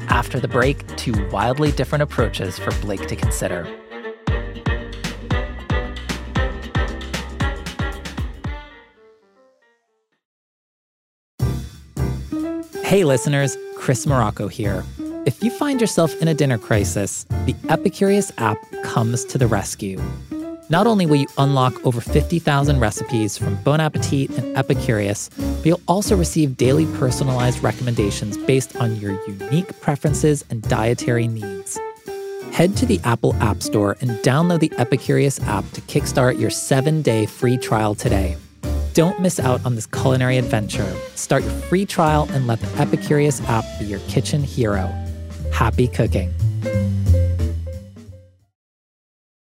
After 0.09 0.39
the 0.39 0.49
break, 0.49 0.87
two 0.97 1.29
wildly 1.31 1.73
different 1.73 2.03
approaches 2.03 2.59
for 2.59 2.71
Blake 2.83 3.07
to 3.07 3.17
consider. 3.17 3.67
Hey, 12.91 13.05
listeners, 13.05 13.57
Chris 13.77 14.05
Morocco 14.05 14.49
here. 14.49 14.83
If 15.25 15.45
you 15.45 15.51
find 15.53 15.81
yourself 15.81 16.13
in 16.21 16.27
a 16.27 16.35
dinner 16.35 16.59
crisis, 16.59 17.23
the 17.47 17.53
Epicurious 17.69 18.33
app 18.39 18.59
comes 18.83 19.25
to 19.27 19.39
the 19.39 19.47
rescue. 19.47 20.03
Not 20.71 20.89
only 20.89 21.07
will 21.07 21.15
you 21.15 21.29
unlock 21.39 21.87
over 21.87 22.01
50,000 22.01 22.81
recipes 22.81 23.39
from 23.39 23.55
Bon 23.63 23.79
Appetit 23.79 24.31
and 24.31 24.57
Epicurious, 24.57 25.31
but 25.59 25.67
you'll 25.67 25.81
also 25.87 26.17
receive 26.17 26.57
daily 26.57 26.87
personalized 26.99 27.63
recommendations 27.63 28.37
based 28.37 28.75
on 28.75 28.97
your 28.97 29.13
unique 29.25 29.81
preferences 29.81 30.45
and 30.51 30.61
dietary 30.63 31.29
needs. 31.29 31.79
Head 32.51 32.77
to 32.79 32.87
the 32.87 32.99
Apple 33.05 33.37
App 33.37 33.63
Store 33.63 33.99
and 34.01 34.11
download 34.25 34.59
the 34.59 34.71
Epicurious 34.71 35.41
app 35.47 35.65
to 35.75 35.81
kickstart 35.83 36.41
your 36.41 36.51
seven 36.51 37.03
day 37.03 37.25
free 37.25 37.57
trial 37.57 37.95
today. 37.95 38.37
Don't 38.95 39.21
miss 39.21 39.39
out 39.39 39.65
on 39.65 39.77
this 39.77 39.87
culinary 39.87 40.37
adventure. 40.37 40.93
Start 41.15 41.43
your 41.43 41.53
free 41.53 41.87
trial 41.87 42.29
and 42.33 42.47
let 42.47 42.61
the 42.61 42.67
Epicurious 42.69 43.43
app 43.49 43.65
be 43.79 43.85
your 43.85 44.01
kitchen 44.01 44.43
hero. 44.43 44.93
Happy 45.53 45.87
cooking. 45.87 46.33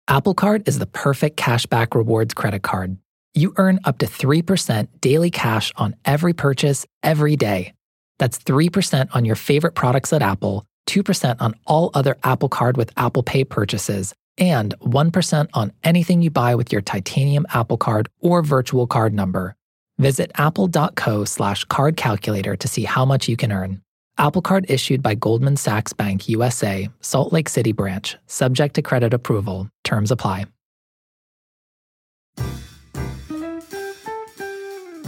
Apple 0.07 0.33
Card 0.33 0.67
is 0.67 0.79
the 0.79 0.85
perfect 0.85 1.35
cashback 1.37 1.95
rewards 1.95 2.33
credit 2.33 2.61
card. 2.63 2.97
You 3.33 3.53
earn 3.57 3.79
up 3.83 3.97
to 3.97 4.05
3% 4.05 4.87
daily 5.01 5.31
cash 5.31 5.73
on 5.75 5.95
every 6.05 6.31
purchase 6.31 6.85
every 7.03 7.35
day. 7.35 7.73
That's 8.17 8.37
3% 8.37 9.09
on 9.13 9.25
your 9.25 9.35
favorite 9.35 9.73
products 9.73 10.13
at 10.13 10.21
Apple, 10.21 10.65
2% 10.87 11.35
on 11.41 11.55
all 11.65 11.91
other 11.93 12.15
Apple 12.23 12.47
Card 12.47 12.77
with 12.77 12.91
Apple 12.95 13.23
Pay 13.23 13.43
purchases, 13.43 14.13
and 14.37 14.77
1% 14.79 15.49
on 15.53 15.71
anything 15.83 16.21
you 16.21 16.29
buy 16.29 16.55
with 16.55 16.71
your 16.71 16.81
titanium 16.81 17.45
Apple 17.53 17.77
Card 17.77 18.09
or 18.19 18.41
virtual 18.41 18.87
card 18.87 19.13
number. 19.13 19.55
Visit 19.97 20.31
apple.co 20.35 21.25
slash 21.25 21.63
card 21.65 21.95
calculator 21.97 22.55
to 22.55 22.67
see 22.67 22.83
how 22.83 23.05
much 23.05 23.29
you 23.29 23.37
can 23.37 23.51
earn. 23.51 23.81
Apple 24.17 24.41
Card 24.41 24.65
issued 24.69 25.03
by 25.03 25.15
Goldman 25.15 25.57
Sachs 25.57 25.91
Bank 25.93 26.29
USA, 26.29 26.89
Salt 27.01 27.33
Lake 27.33 27.49
City 27.49 27.73
branch, 27.73 28.17
subject 28.27 28.75
to 28.75 28.81
credit 28.81 29.13
approval. 29.13 29.69
Terms 29.83 30.11
apply. 30.11 30.45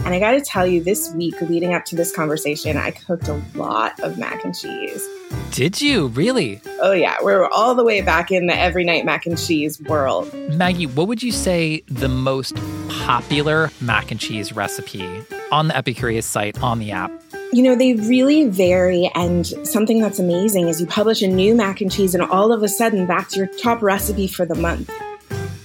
And 0.08 0.14
I 0.14 0.20
got 0.20 0.30
to 0.32 0.40
tell 0.40 0.66
you, 0.66 0.82
this 0.82 1.12
week 1.12 1.38
leading 1.42 1.74
up 1.74 1.84
to 1.86 1.96
this 1.96 2.14
conversation, 2.14 2.78
I 2.78 2.92
cooked 2.92 3.28
a 3.28 3.42
lot 3.54 4.00
of 4.00 4.16
mac 4.16 4.42
and 4.42 4.56
cheese. 4.56 5.06
Did 5.50 5.80
you 5.80 6.08
really? 6.08 6.60
Oh, 6.80 6.92
yeah. 6.92 7.16
We're 7.22 7.46
all 7.46 7.74
the 7.74 7.84
way 7.84 8.00
back 8.00 8.30
in 8.30 8.46
the 8.46 8.56
every 8.56 8.84
night 8.84 9.04
mac 9.04 9.26
and 9.26 9.38
cheese 9.38 9.80
world. 9.82 10.32
Maggie, 10.50 10.86
what 10.86 11.08
would 11.08 11.22
you 11.22 11.32
say 11.32 11.82
the 11.86 12.08
most 12.08 12.54
popular 12.88 13.70
mac 13.80 14.10
and 14.10 14.20
cheese 14.20 14.52
recipe 14.52 15.22
on 15.50 15.68
the 15.68 15.74
Epicurious 15.74 16.24
site 16.24 16.62
on 16.62 16.78
the 16.78 16.92
app? 16.92 17.10
You 17.52 17.62
know, 17.62 17.74
they 17.74 17.94
really 17.94 18.48
vary. 18.48 19.10
And 19.14 19.46
something 19.66 20.00
that's 20.00 20.18
amazing 20.18 20.68
is 20.68 20.80
you 20.80 20.86
publish 20.86 21.22
a 21.22 21.28
new 21.28 21.54
mac 21.54 21.80
and 21.80 21.90
cheese, 21.90 22.14
and 22.14 22.22
all 22.22 22.52
of 22.52 22.62
a 22.62 22.68
sudden, 22.68 23.06
that's 23.06 23.36
your 23.36 23.46
top 23.46 23.82
recipe 23.82 24.28
for 24.28 24.44
the 24.44 24.54
month. 24.54 24.90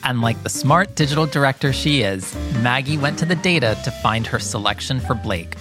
And 0.04 0.22
like 0.22 0.42
the 0.44 0.50
smart 0.50 0.96
digital 0.96 1.26
director 1.26 1.72
she 1.72 2.02
is, 2.02 2.36
Maggie 2.62 2.98
went 2.98 3.20
to 3.20 3.26
the 3.26 3.36
data 3.36 3.78
to 3.84 3.92
find 3.92 4.26
her 4.28 4.40
selection 4.40 5.00
for 5.00 5.14
Blake. 5.14 5.56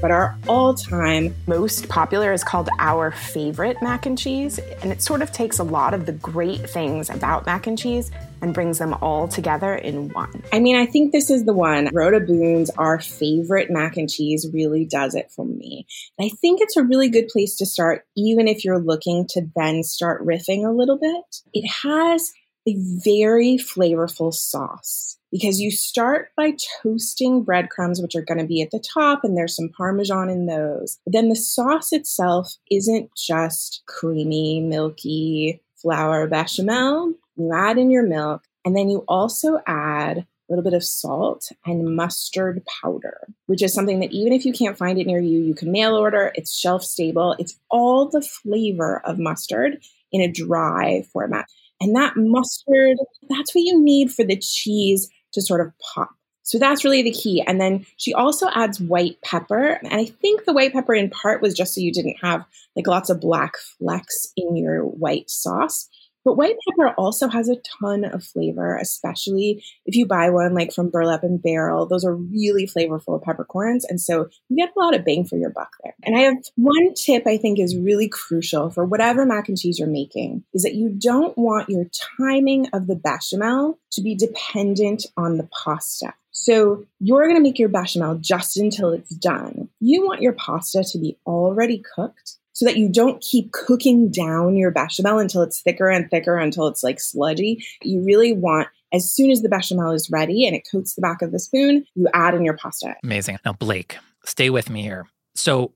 But 0.00 0.10
our 0.10 0.36
all 0.46 0.74
time 0.74 1.34
most 1.46 1.88
popular 1.88 2.32
is 2.32 2.44
called 2.44 2.68
Our 2.78 3.10
Favorite 3.10 3.82
Mac 3.82 4.06
and 4.06 4.16
Cheese. 4.16 4.58
And 4.82 4.92
it 4.92 5.02
sort 5.02 5.22
of 5.22 5.32
takes 5.32 5.58
a 5.58 5.64
lot 5.64 5.94
of 5.94 6.06
the 6.06 6.12
great 6.12 6.70
things 6.70 7.10
about 7.10 7.46
mac 7.46 7.66
and 7.66 7.76
cheese 7.76 8.10
and 8.40 8.54
brings 8.54 8.78
them 8.78 8.94
all 8.94 9.26
together 9.26 9.74
in 9.74 10.10
one. 10.10 10.42
I 10.52 10.60
mean, 10.60 10.76
I 10.76 10.86
think 10.86 11.10
this 11.10 11.30
is 11.30 11.44
the 11.44 11.52
one. 11.52 11.88
Rhoda 11.92 12.20
Boone's 12.20 12.70
Our 12.70 13.00
Favorite 13.00 13.70
Mac 13.70 13.96
and 13.96 14.08
Cheese 14.08 14.46
really 14.52 14.84
does 14.84 15.14
it 15.14 15.30
for 15.32 15.44
me. 15.44 15.86
And 16.18 16.30
I 16.30 16.34
think 16.40 16.60
it's 16.60 16.76
a 16.76 16.84
really 16.84 17.08
good 17.08 17.28
place 17.28 17.56
to 17.56 17.66
start, 17.66 18.06
even 18.16 18.46
if 18.46 18.64
you're 18.64 18.78
looking 18.78 19.26
to 19.30 19.46
then 19.56 19.82
start 19.82 20.24
riffing 20.24 20.64
a 20.64 20.72
little 20.72 20.98
bit. 20.98 21.42
It 21.52 21.68
has 21.82 22.30
a 22.68 22.76
very 23.04 23.56
flavorful 23.56 24.32
sauce 24.32 25.17
because 25.30 25.60
you 25.60 25.70
start 25.70 26.30
by 26.36 26.54
toasting 26.82 27.42
breadcrumbs, 27.42 28.00
which 28.00 28.16
are 28.16 28.22
going 28.22 28.38
to 28.38 28.46
be 28.46 28.62
at 28.62 28.70
the 28.70 28.82
top, 28.94 29.24
and 29.24 29.36
there's 29.36 29.56
some 29.56 29.68
Parmesan 29.68 30.30
in 30.30 30.46
those. 30.46 30.98
Then 31.06 31.28
the 31.28 31.36
sauce 31.36 31.92
itself 31.92 32.54
isn't 32.70 33.10
just 33.14 33.82
creamy, 33.86 34.60
milky 34.60 35.60
flour 35.76 36.26
bechamel. 36.26 37.14
You 37.36 37.52
add 37.54 37.78
in 37.78 37.90
your 37.90 38.06
milk, 38.06 38.42
and 38.64 38.76
then 38.76 38.88
you 38.88 39.04
also 39.08 39.60
add 39.66 40.18
a 40.18 40.26
little 40.48 40.64
bit 40.64 40.74
of 40.74 40.82
salt 40.82 41.52
and 41.66 41.94
mustard 41.94 42.62
powder, 42.82 43.28
which 43.46 43.62
is 43.62 43.74
something 43.74 44.00
that 44.00 44.12
even 44.12 44.32
if 44.32 44.44
you 44.46 44.52
can't 44.52 44.78
find 44.78 44.98
it 44.98 45.06
near 45.06 45.20
you, 45.20 45.40
you 45.40 45.54
can 45.54 45.70
mail 45.70 45.94
order. 45.94 46.32
It's 46.34 46.58
shelf 46.58 46.82
stable. 46.82 47.36
It's 47.38 47.58
all 47.70 48.08
the 48.08 48.22
flavor 48.22 49.02
of 49.04 49.18
mustard 49.18 49.78
in 50.10 50.22
a 50.22 50.32
dry 50.32 51.04
format. 51.12 51.46
And 51.80 51.94
that 51.94 52.14
mustard, 52.16 52.96
that's 53.28 53.54
what 53.54 53.64
you 53.64 53.80
need 53.80 54.10
for 54.10 54.24
the 54.24 54.38
cheese 54.38 55.08
to 55.32 55.42
sort 55.42 55.60
of 55.60 55.72
pop. 55.94 56.10
So 56.42 56.58
that's 56.58 56.82
really 56.82 57.02
the 57.02 57.10
key. 57.10 57.44
And 57.46 57.60
then 57.60 57.84
she 57.98 58.14
also 58.14 58.48
adds 58.54 58.80
white 58.80 59.20
pepper. 59.22 59.78
And 59.82 59.92
I 59.92 60.06
think 60.06 60.46
the 60.46 60.54
white 60.54 60.72
pepper 60.72 60.94
in 60.94 61.10
part 61.10 61.42
was 61.42 61.54
just 61.54 61.74
so 61.74 61.82
you 61.82 61.92
didn't 61.92 62.16
have 62.22 62.42
like 62.74 62.86
lots 62.86 63.10
of 63.10 63.20
black 63.20 63.52
flecks 63.78 64.32
in 64.34 64.56
your 64.56 64.82
white 64.82 65.28
sauce. 65.28 65.90
But 66.24 66.36
white 66.36 66.56
pepper 66.68 66.94
also 66.98 67.28
has 67.28 67.48
a 67.48 67.56
ton 67.80 68.04
of 68.04 68.24
flavor, 68.24 68.76
especially 68.76 69.64
if 69.86 69.94
you 69.94 70.06
buy 70.06 70.30
one 70.30 70.54
like 70.54 70.72
from 70.72 70.90
Burlap 70.90 71.22
and 71.22 71.42
Barrel. 71.42 71.86
Those 71.86 72.04
are 72.04 72.14
really 72.14 72.66
flavorful 72.66 73.22
peppercorns. 73.22 73.84
And 73.84 74.00
so 74.00 74.28
you 74.48 74.56
get 74.56 74.74
a 74.76 74.80
lot 74.80 74.94
of 74.94 75.04
bang 75.04 75.24
for 75.24 75.36
your 75.36 75.50
buck 75.50 75.70
there. 75.82 75.94
And 76.04 76.16
I 76.16 76.20
have 76.20 76.36
one 76.56 76.94
tip 76.94 77.26
I 77.26 77.38
think 77.38 77.58
is 77.58 77.76
really 77.76 78.08
crucial 78.08 78.70
for 78.70 78.84
whatever 78.84 79.24
mac 79.24 79.48
and 79.48 79.58
cheese 79.58 79.78
you're 79.78 79.88
making 79.88 80.44
is 80.52 80.62
that 80.62 80.74
you 80.74 80.90
don't 80.90 81.36
want 81.38 81.70
your 81.70 81.86
timing 82.18 82.68
of 82.72 82.86
the 82.86 82.96
bechamel 82.96 83.78
to 83.92 84.02
be 84.02 84.14
dependent 84.14 85.06
on 85.16 85.38
the 85.38 85.48
pasta. 85.64 86.14
So 86.30 86.84
you're 87.00 87.24
going 87.24 87.36
to 87.36 87.42
make 87.42 87.58
your 87.58 87.68
bechamel 87.68 88.16
just 88.16 88.56
until 88.56 88.90
it's 88.90 89.14
done. 89.14 89.68
You 89.80 90.06
want 90.06 90.22
your 90.22 90.34
pasta 90.34 90.84
to 90.84 90.98
be 90.98 91.18
already 91.26 91.82
cooked 91.96 92.36
so 92.58 92.64
that 92.64 92.76
you 92.76 92.88
don't 92.88 93.22
keep 93.22 93.52
cooking 93.52 94.10
down 94.10 94.56
your 94.56 94.72
bechamel 94.72 95.20
until 95.20 95.42
it's 95.42 95.62
thicker 95.62 95.88
and 95.88 96.10
thicker 96.10 96.36
until 96.36 96.66
it's 96.66 96.82
like 96.82 96.98
sludgy. 96.98 97.64
You 97.84 98.02
really 98.02 98.32
want 98.32 98.66
as 98.92 99.08
soon 99.08 99.30
as 99.30 99.42
the 99.42 99.48
bechamel 99.48 99.92
is 99.92 100.10
ready 100.10 100.44
and 100.44 100.56
it 100.56 100.66
coats 100.68 100.96
the 100.96 101.00
back 101.00 101.22
of 101.22 101.30
the 101.30 101.38
spoon, 101.38 101.86
you 101.94 102.08
add 102.14 102.34
in 102.34 102.44
your 102.44 102.56
pasta. 102.56 102.96
Amazing. 103.04 103.38
Now, 103.44 103.52
Blake, 103.52 103.96
stay 104.24 104.50
with 104.50 104.70
me 104.70 104.82
here. 104.82 105.06
So, 105.36 105.72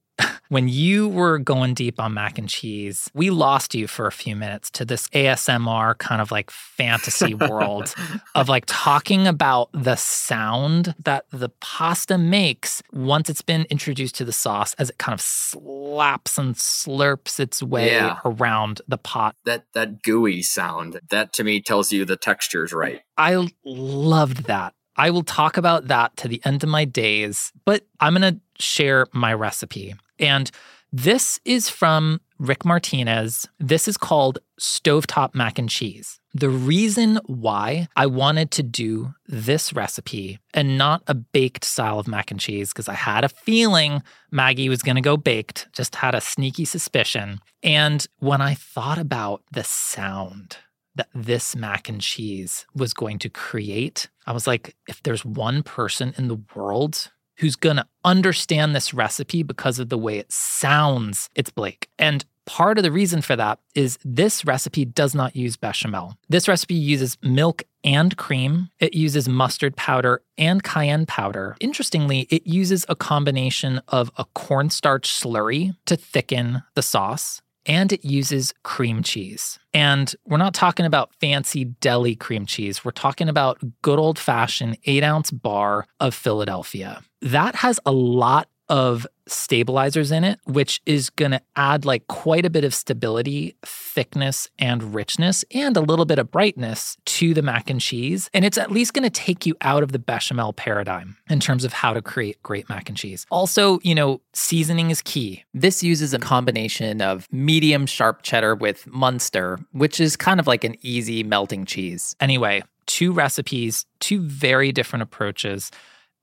when 0.49 0.67
you 0.67 1.07
were 1.07 1.39
going 1.39 1.73
deep 1.73 1.99
on 1.99 2.13
mac 2.13 2.37
and 2.37 2.47
cheese, 2.47 3.09
we 3.13 3.29
lost 3.31 3.73
you 3.73 3.87
for 3.87 4.05
a 4.05 4.11
few 4.11 4.35
minutes 4.35 4.69
to 4.71 4.85
this 4.85 5.07
ASMR 5.09 5.97
kind 5.97 6.21
of 6.21 6.31
like 6.31 6.51
fantasy 6.51 7.33
world 7.33 7.93
of 8.35 8.49
like 8.49 8.65
talking 8.67 9.25
about 9.27 9.69
the 9.73 9.95
sound 9.95 10.93
that 11.03 11.25
the 11.31 11.49
pasta 11.49 12.17
makes 12.17 12.83
once 12.91 13.29
it's 13.29 13.41
been 13.41 13.65
introduced 13.69 14.15
to 14.15 14.25
the 14.25 14.31
sauce 14.31 14.75
as 14.75 14.89
it 14.91 14.97
kind 14.99 15.13
of 15.13 15.21
slaps 15.21 16.37
and 16.37 16.55
slurps 16.55 17.39
its 17.39 17.63
way 17.63 17.91
Yeah. 17.93 18.19
around 18.25 18.81
the 18.87 18.97
pot. 18.97 19.35
That 19.45 19.65
that 19.73 20.03
gooey 20.03 20.41
sound. 20.43 20.99
That 21.09 21.33
to 21.33 21.43
me 21.43 21.61
tells 21.61 21.91
you 21.91 22.05
the 22.05 22.15
texture's 22.17 22.73
right. 22.73 23.01
I 23.17 23.47
loved 23.65 24.45
that. 24.45 24.73
I 24.95 25.09
will 25.09 25.23
talk 25.23 25.57
about 25.57 25.87
that 25.87 26.15
to 26.17 26.27
the 26.27 26.39
end 26.45 26.63
of 26.63 26.69
my 26.69 26.85
days, 26.85 27.51
but 27.65 27.83
I'm 27.99 28.13
going 28.15 28.35
to 28.35 28.39
share 28.63 29.07
my 29.11 29.33
recipe. 29.33 29.95
And 30.19 30.49
this 30.91 31.39
is 31.43 31.69
from 31.69 32.21
Rick 32.37 32.65
Martinez. 32.65 33.47
This 33.59 33.87
is 33.87 33.97
called 33.97 34.39
Stovetop 34.59 35.33
Mac 35.33 35.57
and 35.57 35.69
Cheese. 35.69 36.19
The 36.35 36.49
reason 36.49 37.19
why 37.25 37.87
I 37.95 38.05
wanted 38.05 38.51
to 38.51 38.63
do 38.63 39.13
this 39.27 39.73
recipe 39.73 40.39
and 40.53 40.77
not 40.77 41.03
a 41.07 41.13
baked 41.13 41.63
style 41.63 41.99
of 41.99 42.07
mac 42.07 42.31
and 42.31 42.39
cheese, 42.39 42.69
because 42.69 42.87
I 42.87 42.93
had 42.93 43.23
a 43.23 43.29
feeling 43.29 44.03
Maggie 44.31 44.69
was 44.69 44.81
going 44.81 44.95
to 44.95 45.01
go 45.01 45.17
baked, 45.17 45.67
just 45.73 45.95
had 45.95 46.15
a 46.15 46.21
sneaky 46.21 46.65
suspicion. 46.65 47.39
And 47.61 48.05
when 48.19 48.41
I 48.41 48.55
thought 48.55 48.97
about 48.97 49.43
the 49.51 49.63
sound, 49.63 50.57
that 50.95 51.09
this 51.13 51.55
mac 51.55 51.89
and 51.89 52.01
cheese 52.01 52.65
was 52.75 52.93
going 52.93 53.19
to 53.19 53.29
create. 53.29 54.09
I 54.27 54.31
was 54.31 54.45
like, 54.45 54.75
if 54.87 55.01
there's 55.01 55.25
one 55.25 55.63
person 55.63 56.13
in 56.17 56.27
the 56.27 56.41
world 56.55 57.11
who's 57.37 57.55
going 57.55 57.77
to 57.77 57.87
understand 58.03 58.75
this 58.75 58.93
recipe 58.93 59.43
because 59.43 59.79
of 59.79 59.89
the 59.89 59.97
way 59.97 60.17
it 60.17 60.31
sounds, 60.31 61.29
it's 61.35 61.49
Blake. 61.49 61.89
And 61.97 62.25
part 62.45 62.77
of 62.77 62.83
the 62.83 62.91
reason 62.91 63.21
for 63.21 63.35
that 63.35 63.59
is 63.75 63.97
this 64.03 64.45
recipe 64.45 64.85
does 64.85 65.15
not 65.15 65.35
use 65.35 65.55
bechamel. 65.55 66.17
This 66.29 66.47
recipe 66.47 66.75
uses 66.75 67.17
milk 67.21 67.63
and 67.83 68.15
cream. 68.17 68.69
It 68.79 68.93
uses 68.93 69.27
mustard 69.27 69.75
powder 69.75 70.21
and 70.37 70.63
cayenne 70.63 71.05
powder. 71.05 71.55
Interestingly, 71.59 72.21
it 72.29 72.47
uses 72.47 72.85
a 72.89 72.95
combination 72.95 73.81
of 73.87 74.11
a 74.17 74.25
cornstarch 74.33 75.09
slurry 75.09 75.75
to 75.85 75.95
thicken 75.95 76.63
the 76.75 76.81
sauce 76.81 77.41
and 77.65 77.91
it 77.91 78.05
uses 78.05 78.53
cream 78.63 79.03
cheese. 79.03 79.59
And 79.73 80.13
we're 80.25 80.37
not 80.37 80.53
talking 80.53 80.85
about 80.85 81.13
fancy 81.15 81.65
deli 81.65 82.15
cream 82.15 82.45
cheese. 82.45 82.83
We're 82.83 82.91
talking 82.91 83.29
about 83.29 83.59
good 83.81 83.99
old 83.99 84.19
fashioned 84.19 84.77
eight 84.85 85.03
ounce 85.03 85.31
bar 85.31 85.87
of 85.99 86.13
Philadelphia. 86.13 87.01
That 87.21 87.55
has 87.55 87.79
a 87.85 87.91
lot 87.91 88.49
of 88.69 89.05
stabilizers 89.27 90.11
in 90.11 90.23
it, 90.23 90.39
which 90.45 90.81
is 90.85 91.09
going 91.09 91.31
to 91.31 91.41
add 91.55 91.85
like 91.85 92.07
quite 92.07 92.45
a 92.45 92.49
bit 92.49 92.63
of 92.63 92.73
stability, 92.73 93.55
thickness, 93.63 94.49
and 94.57 94.95
richness, 94.95 95.45
and 95.53 95.77
a 95.77 95.81
little 95.81 96.05
bit 96.05 96.19
of 96.19 96.31
brightness 96.31 96.97
to 97.13 97.33
the 97.33 97.41
mac 97.41 97.69
and 97.69 97.79
cheese. 97.79 98.29
And 98.33 98.43
it's 98.43 98.57
at 98.57 98.71
least 98.71 98.93
going 98.93 99.03
to 99.03 99.09
take 99.09 99.45
you 99.45 99.55
out 99.61 99.83
of 99.83 99.91
the 99.91 99.99
bechamel 99.99 100.53
paradigm 100.53 101.17
in 101.29 101.39
terms 101.39 101.63
of 101.63 101.73
how 101.73 101.93
to 101.93 102.01
create 102.01 102.41
great 102.41 102.67
mac 102.69 102.89
and 102.89 102.97
cheese. 102.97 103.25
Also, 103.29 103.79
you 103.83 103.93
know, 103.93 104.19
seasoning 104.33 104.89
is 104.89 105.01
key. 105.01 105.43
This 105.53 105.83
uses 105.83 106.13
a 106.13 106.19
combination 106.19 107.01
of 107.01 107.27
medium 107.31 107.85
sharp 107.85 108.23
cheddar 108.23 108.55
with 108.55 108.87
Munster, 108.87 109.59
which 109.71 109.99
is 109.99 110.15
kind 110.15 110.39
of 110.39 110.47
like 110.47 110.63
an 110.63 110.75
easy 110.81 111.23
melting 111.23 111.65
cheese. 111.65 112.15
Anyway, 112.19 112.63
two 112.87 113.13
recipes, 113.13 113.85
two 113.99 114.21
very 114.21 114.71
different 114.71 115.03
approaches 115.03 115.71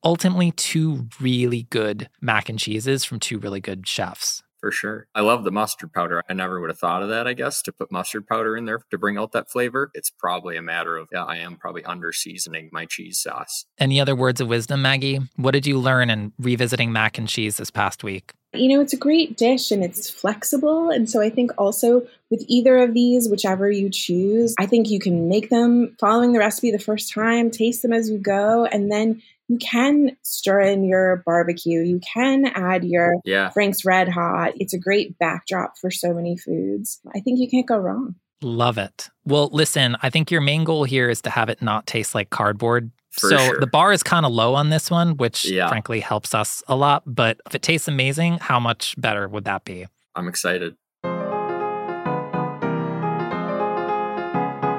ultimately 0.02 0.50
two 0.52 1.06
really 1.20 1.64
good 1.64 2.09
mac 2.20 2.49
and 2.49 2.59
cheeses 2.59 3.04
from 3.04 3.20
two 3.20 3.38
really 3.38 3.61
good 3.61 3.87
chefs. 3.87 4.42
For 4.61 4.71
sure. 4.71 5.07
I 5.14 5.23
love 5.23 5.45
the 5.45 5.50
mustard 5.50 5.93
powder. 5.93 6.23
I 6.29 6.35
never 6.35 6.61
would 6.61 6.69
have 6.69 6.79
thought 6.79 7.02
of 7.02 7.09
that, 7.09 7.26
I 7.26 7.33
guess, 7.33 7.62
to 7.62 7.73
put 7.73 7.90
mustard 7.90 8.26
powder 8.26 8.57
in 8.57 8.67
there 8.67 8.83
to 8.90 8.99
bring 8.99 9.17
out 9.17 9.33
that 9.33 9.50
flavor. 9.50 9.90
It's 9.95 10.11
probably 10.11 10.57
a 10.57 10.62
matter 10.62 10.99
of, 10.99 11.09
yeah, 11.11 11.25
I 11.25 11.37
am 11.37 11.57
probably 11.57 11.83
under 11.85 12.12
seasoning 12.12 12.69
my 12.71 12.85
cheese 12.85 13.19
sauce. 13.19 13.64
Any 13.79 14.00
other 14.00 14.14
words 14.14 14.40
of 14.40 14.49
wisdom, 14.49 14.83
Maggie? 14.83 15.21
What 15.37 15.52
did 15.52 15.67
you 15.67 15.79
learn 15.79 16.11
in 16.11 16.33
revisiting 16.38 16.93
mac 16.93 17.17
and 17.17 17.26
cheese 17.26 17.57
this 17.57 17.71
past 17.71 18.05
week? 18.05 18.35
You 18.52 18.69
know, 18.69 18.83
it's 18.83 18.93
a 18.93 18.99
great 18.99 19.38
dish 19.38 19.71
and 19.71 19.83
it's 19.83 20.11
flexible. 20.11 20.90
And 20.90 21.09
so 21.09 21.23
I 21.23 21.31
think 21.31 21.52
also 21.57 22.07
with 22.31 22.45
either 22.49 22.79
of 22.79 22.95
these, 22.95 23.29
whichever 23.29 23.71
you 23.71 23.88
choose, 23.88 24.55
I 24.59 24.67
think 24.67 24.90
you 24.90 24.99
can 24.99 25.29
make 25.29 25.50
them 25.50 25.97
following 25.99 26.33
the 26.33 26.40
recipe 26.40 26.71
the 26.71 26.79
first 26.79 27.14
time, 27.14 27.50
taste 27.50 27.83
them 27.83 27.93
as 27.93 28.11
you 28.11 28.19
go, 28.19 28.67
and 28.67 28.90
then 28.90 29.23
you 29.50 29.59
can 29.59 30.16
stir 30.23 30.61
in 30.61 30.85
your 30.85 31.25
barbecue. 31.26 31.80
You 31.80 31.99
can 32.14 32.47
add 32.47 32.85
your 32.85 33.16
yeah. 33.25 33.50
Frank's 33.50 33.85
Red 33.85 34.09
Hot. 34.09 34.52
It's 34.54 34.73
a 34.73 34.78
great 34.78 35.19
backdrop 35.19 35.76
for 35.76 35.90
so 35.90 36.14
many 36.14 36.37
foods. 36.37 37.00
I 37.16 37.19
think 37.19 37.40
you 37.40 37.50
can't 37.50 37.66
go 37.66 37.76
wrong. 37.76 38.14
Love 38.42 38.78
it. 38.78 39.11
Well, 39.25 39.49
listen, 39.52 39.97
I 40.02 40.09
think 40.09 40.30
your 40.30 40.40
main 40.40 40.62
goal 40.62 40.85
here 40.85 41.11
is 41.11 41.21
to 41.23 41.30
have 41.30 41.49
it 41.49 41.61
not 41.61 41.88
taste 41.88 42.14
like 42.14 42.30
cardboard. 42.30 42.92
For 43.11 43.30
so 43.30 43.38
sure. 43.38 43.59
the 43.59 43.66
bar 43.66 43.92
is 43.92 44.04
kind 44.04 44.25
of 44.25 44.30
low 44.30 44.54
on 44.54 44.71
this 44.71 44.88
one, 44.88 45.16
which 45.16 45.50
Yeah. 45.50 45.69
frankly 45.69 45.99
helps 45.99 46.33
us 46.33 46.62
a 46.69 46.76
lot. 46.76 47.02
But 47.04 47.40
if 47.45 47.57
it 47.57 47.62
tastes 47.62 47.88
amazing, 47.88 48.38
how 48.38 48.61
much 48.61 48.95
better 48.99 49.26
would 49.28 49.47
that 49.47 49.64
be? 49.64 49.87
I'm 50.14 50.28
excited. 50.28 50.76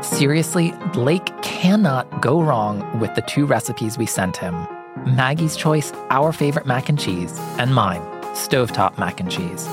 Seriously, 0.01 0.74
Blake 0.93 1.29
cannot 1.43 2.22
go 2.24 2.41
wrong 2.41 3.00
with 3.00 3.13
the 3.13 3.22
two 3.22 3.46
recipes 3.46 4.00
we 4.00 4.08
sent 4.08 4.36
him 4.36 4.67
Maggie's 5.05 5.55
choice, 5.55 5.91
our 6.10 6.31
favorite 6.31 6.65
mac 6.65 6.89
and 6.89 7.00
cheese, 7.00 7.38
and 7.58 7.74
mine, 7.74 8.01
stovetop 8.34 8.98
mac 8.98 9.20
and 9.20 9.31
cheese. 9.31 9.67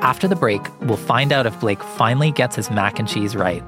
After 0.00 0.28
the 0.28 0.36
break, 0.36 0.62
we'll 0.80 0.96
find 0.96 1.32
out 1.32 1.46
if 1.46 1.60
Blake 1.60 1.82
finally 1.82 2.30
gets 2.30 2.56
his 2.56 2.70
mac 2.70 2.98
and 2.98 3.08
cheese 3.08 3.36
right. 3.36 3.62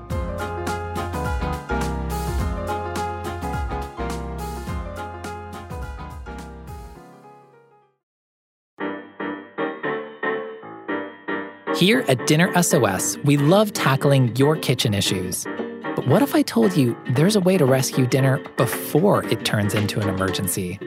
Here 11.76 12.04
at 12.08 12.26
Dinner 12.26 12.62
SOS, 12.62 13.16
we 13.24 13.36
love 13.36 13.72
tackling 13.72 14.34
your 14.34 14.56
kitchen 14.56 14.92
issues. 14.92 15.44
But 15.94 16.06
what 16.08 16.20
if 16.20 16.34
I 16.34 16.42
told 16.42 16.76
you 16.76 16.96
there's 17.10 17.36
a 17.36 17.40
way 17.40 17.56
to 17.56 17.64
rescue 17.64 18.06
dinner 18.06 18.38
before 18.56 19.24
it 19.26 19.44
turns 19.44 19.74
into 19.74 20.00
an 20.00 20.08
emergency? 20.08 20.78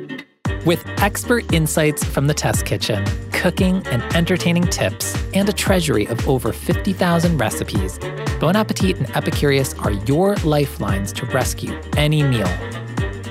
With 0.66 0.86
expert 1.02 1.52
insights 1.54 2.04
from 2.04 2.28
the 2.28 2.34
test 2.34 2.66
kitchen, 2.66 3.06
cooking 3.32 3.86
and 3.88 4.04
entertaining 4.16 4.68
tips, 4.68 5.16
and 5.34 5.48
a 5.48 5.54
treasury 5.54 6.06
of 6.08 6.28
over 6.28 6.52
50,000 6.52 7.38
recipes, 7.38 7.98
Bon 8.40 8.56
Appetit 8.56 8.98
and 8.98 9.08
Epicurious 9.08 9.82
are 9.84 9.92
your 10.06 10.36
lifelines 10.38 11.14
to 11.14 11.26
rescue 11.28 11.80
any 11.98 12.24
meal. 12.24 12.48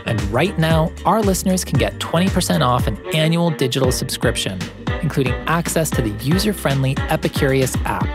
And 0.06 0.20
right 0.32 0.58
now, 0.58 0.90
our 1.04 1.22
listeners 1.22 1.64
can 1.64 1.78
get 1.78 1.98
20% 1.98 2.66
off 2.66 2.86
an 2.86 2.98
annual 3.14 3.50
digital 3.50 3.92
subscription, 3.92 4.58
including 5.02 5.34
access 5.46 5.90
to 5.90 6.02
the 6.02 6.10
user 6.24 6.52
friendly 6.52 6.94
Epicurious 6.94 7.76
app. 7.84 8.08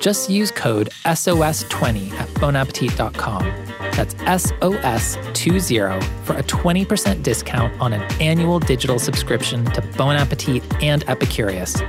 Just 0.00 0.28
use 0.28 0.50
code 0.50 0.90
SOS20 1.04 2.12
at 2.12 2.28
bonappetit.com. 2.30 3.44
That's 3.92 4.14
SOS20 4.14 6.02
for 6.24 6.36
a 6.36 6.42
20% 6.42 7.22
discount 7.22 7.80
on 7.80 7.92
an 7.92 8.02
annual 8.20 8.58
digital 8.58 8.98
subscription 8.98 9.64
to 9.66 9.80
Bon 9.96 10.16
Appetit 10.16 10.62
and 10.82 11.06
Epicurious. 11.06 11.80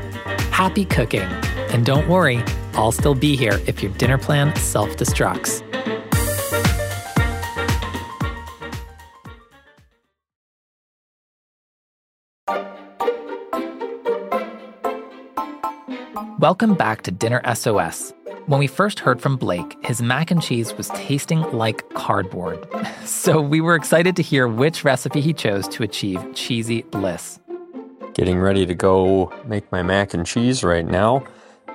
Happy 0.51 0.85
cooking! 0.85 1.27
And 1.71 1.85
don't 1.85 2.07
worry, 2.07 2.41
I'll 2.75 2.93
still 2.93 3.15
be 3.15 3.35
here 3.35 3.59
if 3.65 3.83
your 3.83 3.91
dinner 3.93 4.17
plan 4.17 4.55
self 4.55 4.95
destructs. 4.95 5.61
Welcome 16.39 16.75
back 16.75 17.03
to 17.03 17.11
Dinner 17.11 17.41
SOS. 17.55 18.13
When 18.47 18.59
we 18.59 18.67
first 18.67 18.99
heard 18.99 19.21
from 19.21 19.37
Blake, 19.37 19.77
his 19.85 20.01
mac 20.01 20.31
and 20.31 20.41
cheese 20.41 20.75
was 20.75 20.89
tasting 20.89 21.41
like 21.53 21.89
cardboard. 21.93 22.67
So 23.05 23.39
we 23.39 23.61
were 23.61 23.75
excited 23.75 24.15
to 24.17 24.23
hear 24.23 24.47
which 24.47 24.83
recipe 24.83 25.21
he 25.21 25.31
chose 25.31 25.67
to 25.69 25.83
achieve 25.83 26.19
cheesy 26.33 26.81
bliss. 26.81 27.39
Getting 28.13 28.39
ready 28.39 28.65
to 28.65 28.75
go 28.75 29.31
make 29.45 29.71
my 29.71 29.81
mac 29.83 30.13
and 30.13 30.25
cheese 30.25 30.63
right 30.63 30.85
now. 30.85 31.23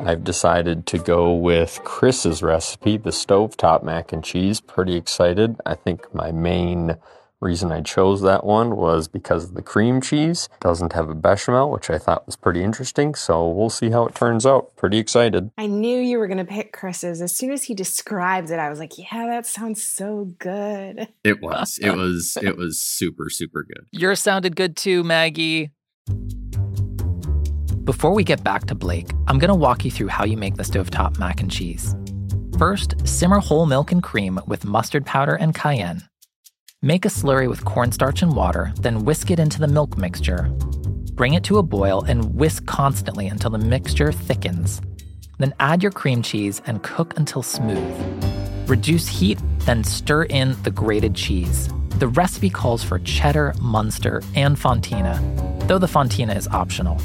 I've 0.01 0.25
decided 0.25 0.87
to 0.87 0.99
go 0.99 1.33
with 1.33 1.81
Chris's 1.85 2.43
recipe, 2.43 2.99
the 2.99 3.11
stovetop 3.11 3.83
mac 3.83 4.13
and 4.13 4.23
cheese. 4.23 4.61
Pretty 4.61 4.97
excited. 4.97 5.57
I 5.65 5.75
think 5.75 6.13
my 6.15 6.33
main 6.33 6.97
reason 7.41 7.73
I 7.73 7.81
chose 7.81 8.21
that 8.23 8.45
one 8.45 8.77
was 8.77 9.09
because 9.09 9.53
the 9.53 9.63
cream 9.63 10.01
cheese. 10.01 10.49
Doesn't 10.61 10.93
have 10.93 11.09
a 11.09 11.15
bechamel, 11.15 11.71
which 11.71 11.91
I 11.91 11.99
thought 11.99 12.27
was 12.27 12.37
pretty 12.37 12.63
interesting. 12.63 13.15
So 13.15 13.49
we'll 13.49 13.71
see 13.71 13.91
how 13.91 14.07
it 14.07 14.15
turns 14.15 14.47
out. 14.47 14.77
Pretty 14.77 14.99
excited. 14.99 15.51
I 15.59 15.67
knew 15.67 15.99
you 15.99 16.19
were 16.19 16.27
going 16.27 16.39
to 16.39 16.45
pick 16.45 16.73
Chris's. 16.73 17.23
As 17.23 17.35
soon 17.35 17.51
as 17.51 17.65
he 17.65 17.75
described 17.75 18.51
it, 18.51 18.59
I 18.59 18.69
was 18.69 18.79
like, 18.79 18.99
yeah, 18.99 19.27
that 19.27 19.47
sounds 19.47 19.83
so 19.83 20.35
good. 20.39 21.09
It 21.25 21.41
was. 21.41 21.79
It 21.81 21.97
was. 21.97 22.37
It 22.43 22.57
was 22.57 22.79
super, 22.79 23.31
super 23.31 23.65
good. 23.65 23.87
Yours 23.93 24.21
sounded 24.21 24.57
good 24.57 24.77
too, 24.77 25.03
Maggie. 25.03 25.71
Before 27.85 28.13
we 28.13 28.23
get 28.23 28.45
back 28.45 28.67
to 28.67 28.75
Blake, 28.75 29.11
I'm 29.27 29.39
going 29.39 29.49
to 29.49 29.55
walk 29.55 29.85
you 29.85 29.91
through 29.91 30.09
how 30.09 30.25
you 30.25 30.37
make 30.37 30.57
the 30.57 30.63
stovetop 30.63 31.19
mac 31.19 31.41
and 31.41 31.51
cheese. 31.51 31.97
First, 32.59 32.95
simmer 33.09 33.41
whole 33.41 33.65
milk 33.65 33.91
and 33.91 34.03
cream 34.03 34.39
with 34.47 34.67
mustard 34.67 35.07
powder 35.07 35.35
and 35.35 35.55
cayenne. 35.55 36.03
Make 36.83 37.05
a 37.05 37.09
slurry 37.09 37.47
with 37.47 37.67
cornstarch 37.67 38.23
and 38.23 38.35
water, 38.35 38.73
then 38.81 39.05
whisk 39.05 39.31
it 39.31 39.39
into 39.39 39.61
the 39.61 39.69
milk 39.69 39.99
mixture. 39.99 40.45
Bring 41.13 41.35
it 41.35 41.45
to 41.45 41.59
a 41.59 41.63
boil 41.63 42.03
and 42.05 42.35
whisk 42.35 42.65
constantly 42.65 43.27
until 43.27 43.51
the 43.51 43.59
mixture 43.59 44.13
thickens. 44.13 44.81
Then 45.37 45.53
add 45.61 45.83
your 45.83 45.93
cream 45.93 46.23
cheese 46.23 46.63
and 46.65 46.83
cook 46.83 47.19
until 47.19 47.43
smooth. 47.43 48.67
Reduce 48.67 49.07
heat, 49.09 49.39
then 49.67 49.85
stir 49.85 50.23
in 50.25 50.57
the 50.63 50.71
grated 50.71 51.15
cheese. 51.15 51.69
The 51.99 52.09
recipe 52.09 52.49
calls 52.49 52.83
for 52.83 52.99
cheddar, 53.01 53.53
Munster, 53.61 54.23
and 54.35 54.57
Fontina, 54.57 55.69
though 55.69 55.79
the 55.79 55.87
Fontina 55.87 56.35
is 56.35 56.49
optional. 56.49 56.99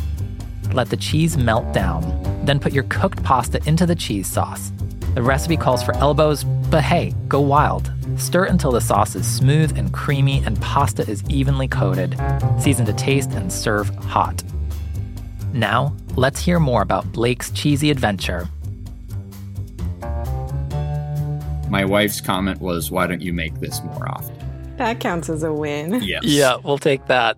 Let 0.72 0.90
the 0.90 0.96
cheese 0.96 1.36
melt 1.38 1.74
down, 1.74 2.02
then 2.46 2.62
put 2.62 2.72
your 2.72 2.84
cooked 2.84 3.22
pasta 3.24 3.60
into 3.66 3.86
the 3.86 3.96
cheese 3.96 4.28
sauce. 4.28 4.72
The 5.16 5.22
recipe 5.22 5.58
calls 5.58 5.84
for 5.84 5.94
elbows, 5.98 6.46
but 6.46 6.82
hey, 6.82 7.14
go 7.28 7.42
wild. 7.42 7.92
Stir 8.18 8.46
until 8.46 8.72
the 8.72 8.82
sauce 8.82 9.16
is 9.16 9.28
smooth 9.28 9.78
and 9.78 9.94
creamy 9.94 10.44
and 10.46 10.60
pasta 10.62 11.10
is 11.10 11.24
evenly 11.30 11.68
coated. 11.68 12.18
Season 12.60 12.86
to 12.86 12.94
taste 12.94 13.32
and 13.34 13.52
serve 13.52 13.90
hot. 14.06 14.44
Now, 15.54 15.96
let's 16.16 16.40
hear 16.40 16.60
more 16.60 16.82
about 16.82 17.12
Blake's 17.12 17.52
cheesy 17.52 17.90
adventure. 17.90 18.48
My 21.70 21.84
wife's 21.84 22.22
comment 22.22 22.62
was, 22.62 22.92
"Why 22.92 23.08
don't 23.08 23.22
you 23.22 23.34
make 23.34 23.56
this 23.60 23.84
more 23.84 24.10
often?" 24.10 24.36
That 24.78 25.00
counts 25.00 25.30
as 25.30 25.44
a 25.44 25.54
win. 25.54 26.02
Yes. 26.04 26.24
Yeah, 26.24 26.58
we'll 26.64 26.78
take 26.78 27.06
that. 27.08 27.38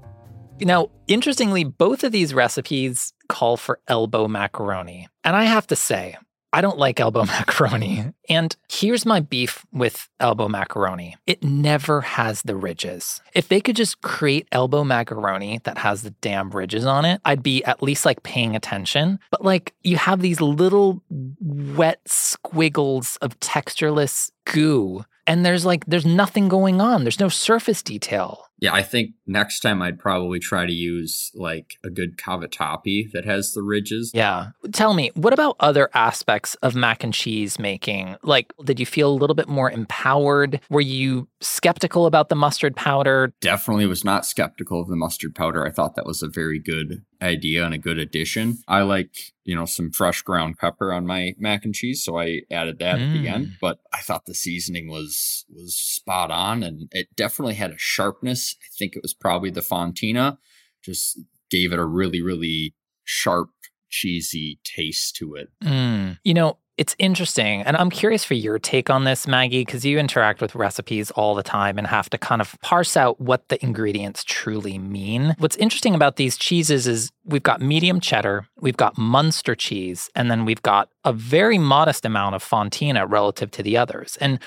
Now, 0.59 0.89
interestingly, 1.07 1.63
both 1.63 2.03
of 2.03 2.11
these 2.11 2.33
recipes 2.33 3.13
call 3.29 3.57
for 3.57 3.79
elbow 3.87 4.27
macaroni. 4.27 5.07
And 5.23 5.35
I 5.35 5.43
have 5.43 5.67
to 5.67 5.75
say, 5.75 6.17
I 6.53 6.61
don't 6.61 6.77
like 6.77 6.99
elbow 6.99 7.23
macaroni. 7.25 8.13
And 8.29 8.55
here's 8.69 9.05
my 9.05 9.19
beef 9.19 9.65
with 9.71 10.09
elbow 10.19 10.47
macaroni 10.47 11.15
it 11.25 11.43
never 11.43 12.01
has 12.01 12.41
the 12.41 12.55
ridges. 12.55 13.21
If 13.33 13.47
they 13.47 13.61
could 13.61 13.75
just 13.75 14.01
create 14.01 14.47
elbow 14.51 14.83
macaroni 14.83 15.59
that 15.63 15.77
has 15.79 16.03
the 16.03 16.11
damn 16.11 16.49
ridges 16.49 16.85
on 16.85 17.05
it, 17.05 17.21
I'd 17.25 17.43
be 17.43 17.63
at 17.63 17.83
least 17.83 18.05
like 18.05 18.23
paying 18.23 18.55
attention. 18.55 19.19
But 19.31 19.43
like 19.43 19.73
you 19.83 19.97
have 19.97 20.21
these 20.21 20.41
little 20.41 21.03
wet 21.09 22.01
squiggles 22.05 23.17
of 23.21 23.39
textureless 23.39 24.31
goo. 24.45 25.03
And 25.25 25.45
there's 25.45 25.65
like, 25.65 25.85
there's 25.85 26.05
nothing 26.05 26.47
going 26.47 26.79
on. 26.79 27.03
There's 27.03 27.19
no 27.19 27.27
surface 27.27 27.83
detail. 27.83 28.46
Yeah, 28.59 28.73
I 28.73 28.81
think 28.81 29.11
next 29.27 29.59
time 29.59 29.81
I'd 29.81 29.99
probably 29.99 30.39
try 30.39 30.65
to 30.65 30.73
use 30.73 31.31
like 31.35 31.77
a 31.83 31.89
good 31.89 32.17
cavatappi 32.17 33.11
that 33.11 33.25
has 33.25 33.53
the 33.53 33.61
ridges. 33.61 34.11
Yeah. 34.13 34.49
Tell 34.71 34.93
me, 34.93 35.11
what 35.13 35.33
about 35.33 35.57
other 35.59 35.89
aspects 35.93 36.55
of 36.55 36.75
mac 36.75 37.03
and 37.03 37.13
cheese 37.13 37.59
making? 37.59 38.15
Like, 38.23 38.53
did 38.63 38.79
you 38.79 38.85
feel 38.85 39.09
a 39.09 39.13
little 39.13 39.35
bit 39.35 39.47
more 39.47 39.69
empowered? 39.69 40.59
Were 40.69 40.81
you 40.81 41.27
skeptical 41.39 42.05
about 42.05 42.29
the 42.29 42.35
mustard 42.35 42.75
powder? 42.75 43.33
Definitely 43.41 43.85
was 43.85 44.03
not 44.03 44.25
skeptical 44.25 44.81
of 44.81 44.87
the 44.87 44.95
mustard 44.95 45.35
powder. 45.35 45.65
I 45.65 45.71
thought 45.71 45.95
that 45.95 46.05
was 46.05 46.23
a 46.23 46.27
very 46.27 46.59
good 46.59 47.03
idea 47.21 47.65
and 47.65 47.73
a 47.73 47.79
good 47.79 47.97
addition. 47.97 48.59
I 48.67 48.81
like, 48.81 49.33
you 49.43 49.55
know, 49.55 49.65
some 49.65 49.91
fresh 49.91 50.21
ground 50.21 50.57
pepper 50.57 50.93
on 50.93 51.05
my 51.05 51.33
mac 51.37 51.65
and 51.65 51.73
cheese, 51.73 52.03
so 52.03 52.19
I 52.19 52.41
added 52.51 52.79
that 52.79 52.99
at 52.99 53.13
the 53.13 53.27
end. 53.27 53.47
Mm. 53.47 53.51
But 53.61 53.79
I 53.93 54.01
thought 54.01 54.25
the 54.25 54.33
seasoning 54.33 54.89
was 54.89 55.45
was 55.49 55.75
spot 55.75 56.31
on 56.31 56.63
and 56.63 56.89
it 56.91 57.15
definitely 57.15 57.55
had 57.55 57.71
a 57.71 57.77
sharpness. 57.77 58.46
I 58.61 58.69
think 58.77 58.95
it 58.95 59.01
was 59.01 59.13
probably 59.13 59.49
the 59.49 59.61
Fontina. 59.61 60.37
Just 60.83 61.19
gave 61.49 61.73
it 61.73 61.79
a 61.79 61.85
really, 61.85 62.21
really 62.21 62.75
sharp, 63.03 63.49
cheesy 63.89 64.59
taste 64.63 65.15
to 65.17 65.35
it. 65.35 65.49
Mm. 65.63 66.19
You 66.23 66.33
know, 66.33 66.57
it's 66.77 66.95
interesting. 66.99 67.63
And 67.63 67.75
I'm 67.75 67.89
curious 67.89 68.23
for 68.23 68.35
your 68.35 68.59
take 68.59 68.89
on 68.89 69.03
this, 69.03 69.27
Maggie, 69.27 69.65
because 69.65 69.83
you 69.83 69.97
interact 69.97 70.41
with 70.41 70.53
recipes 70.53 71.09
all 71.11 71.33
the 71.33 71.41
time 71.41 71.79
and 71.79 71.87
have 71.87 72.09
to 72.11 72.19
kind 72.19 72.39
of 72.39 72.55
parse 72.61 72.95
out 72.95 73.19
what 73.19 73.49
the 73.49 73.63
ingredients 73.65 74.23
truly 74.23 74.77
mean. 74.77 75.35
What's 75.39 75.55
interesting 75.55 75.95
about 75.95 76.17
these 76.17 76.37
cheeses 76.37 76.87
is 76.87 77.11
we've 77.25 77.41
got 77.41 77.61
medium 77.61 77.99
cheddar, 77.99 78.47
we've 78.59 78.77
got 78.77 78.95
Munster 78.95 79.55
cheese, 79.55 80.09
and 80.15 80.29
then 80.29 80.45
we've 80.45 80.61
got 80.61 80.89
a 81.03 81.11
very 81.11 81.57
modest 81.57 82.05
amount 82.05 82.35
of 82.35 82.43
Fontina 82.43 83.09
relative 83.09 83.49
to 83.51 83.63
the 83.63 83.75
others. 83.75 84.15
And 84.21 84.39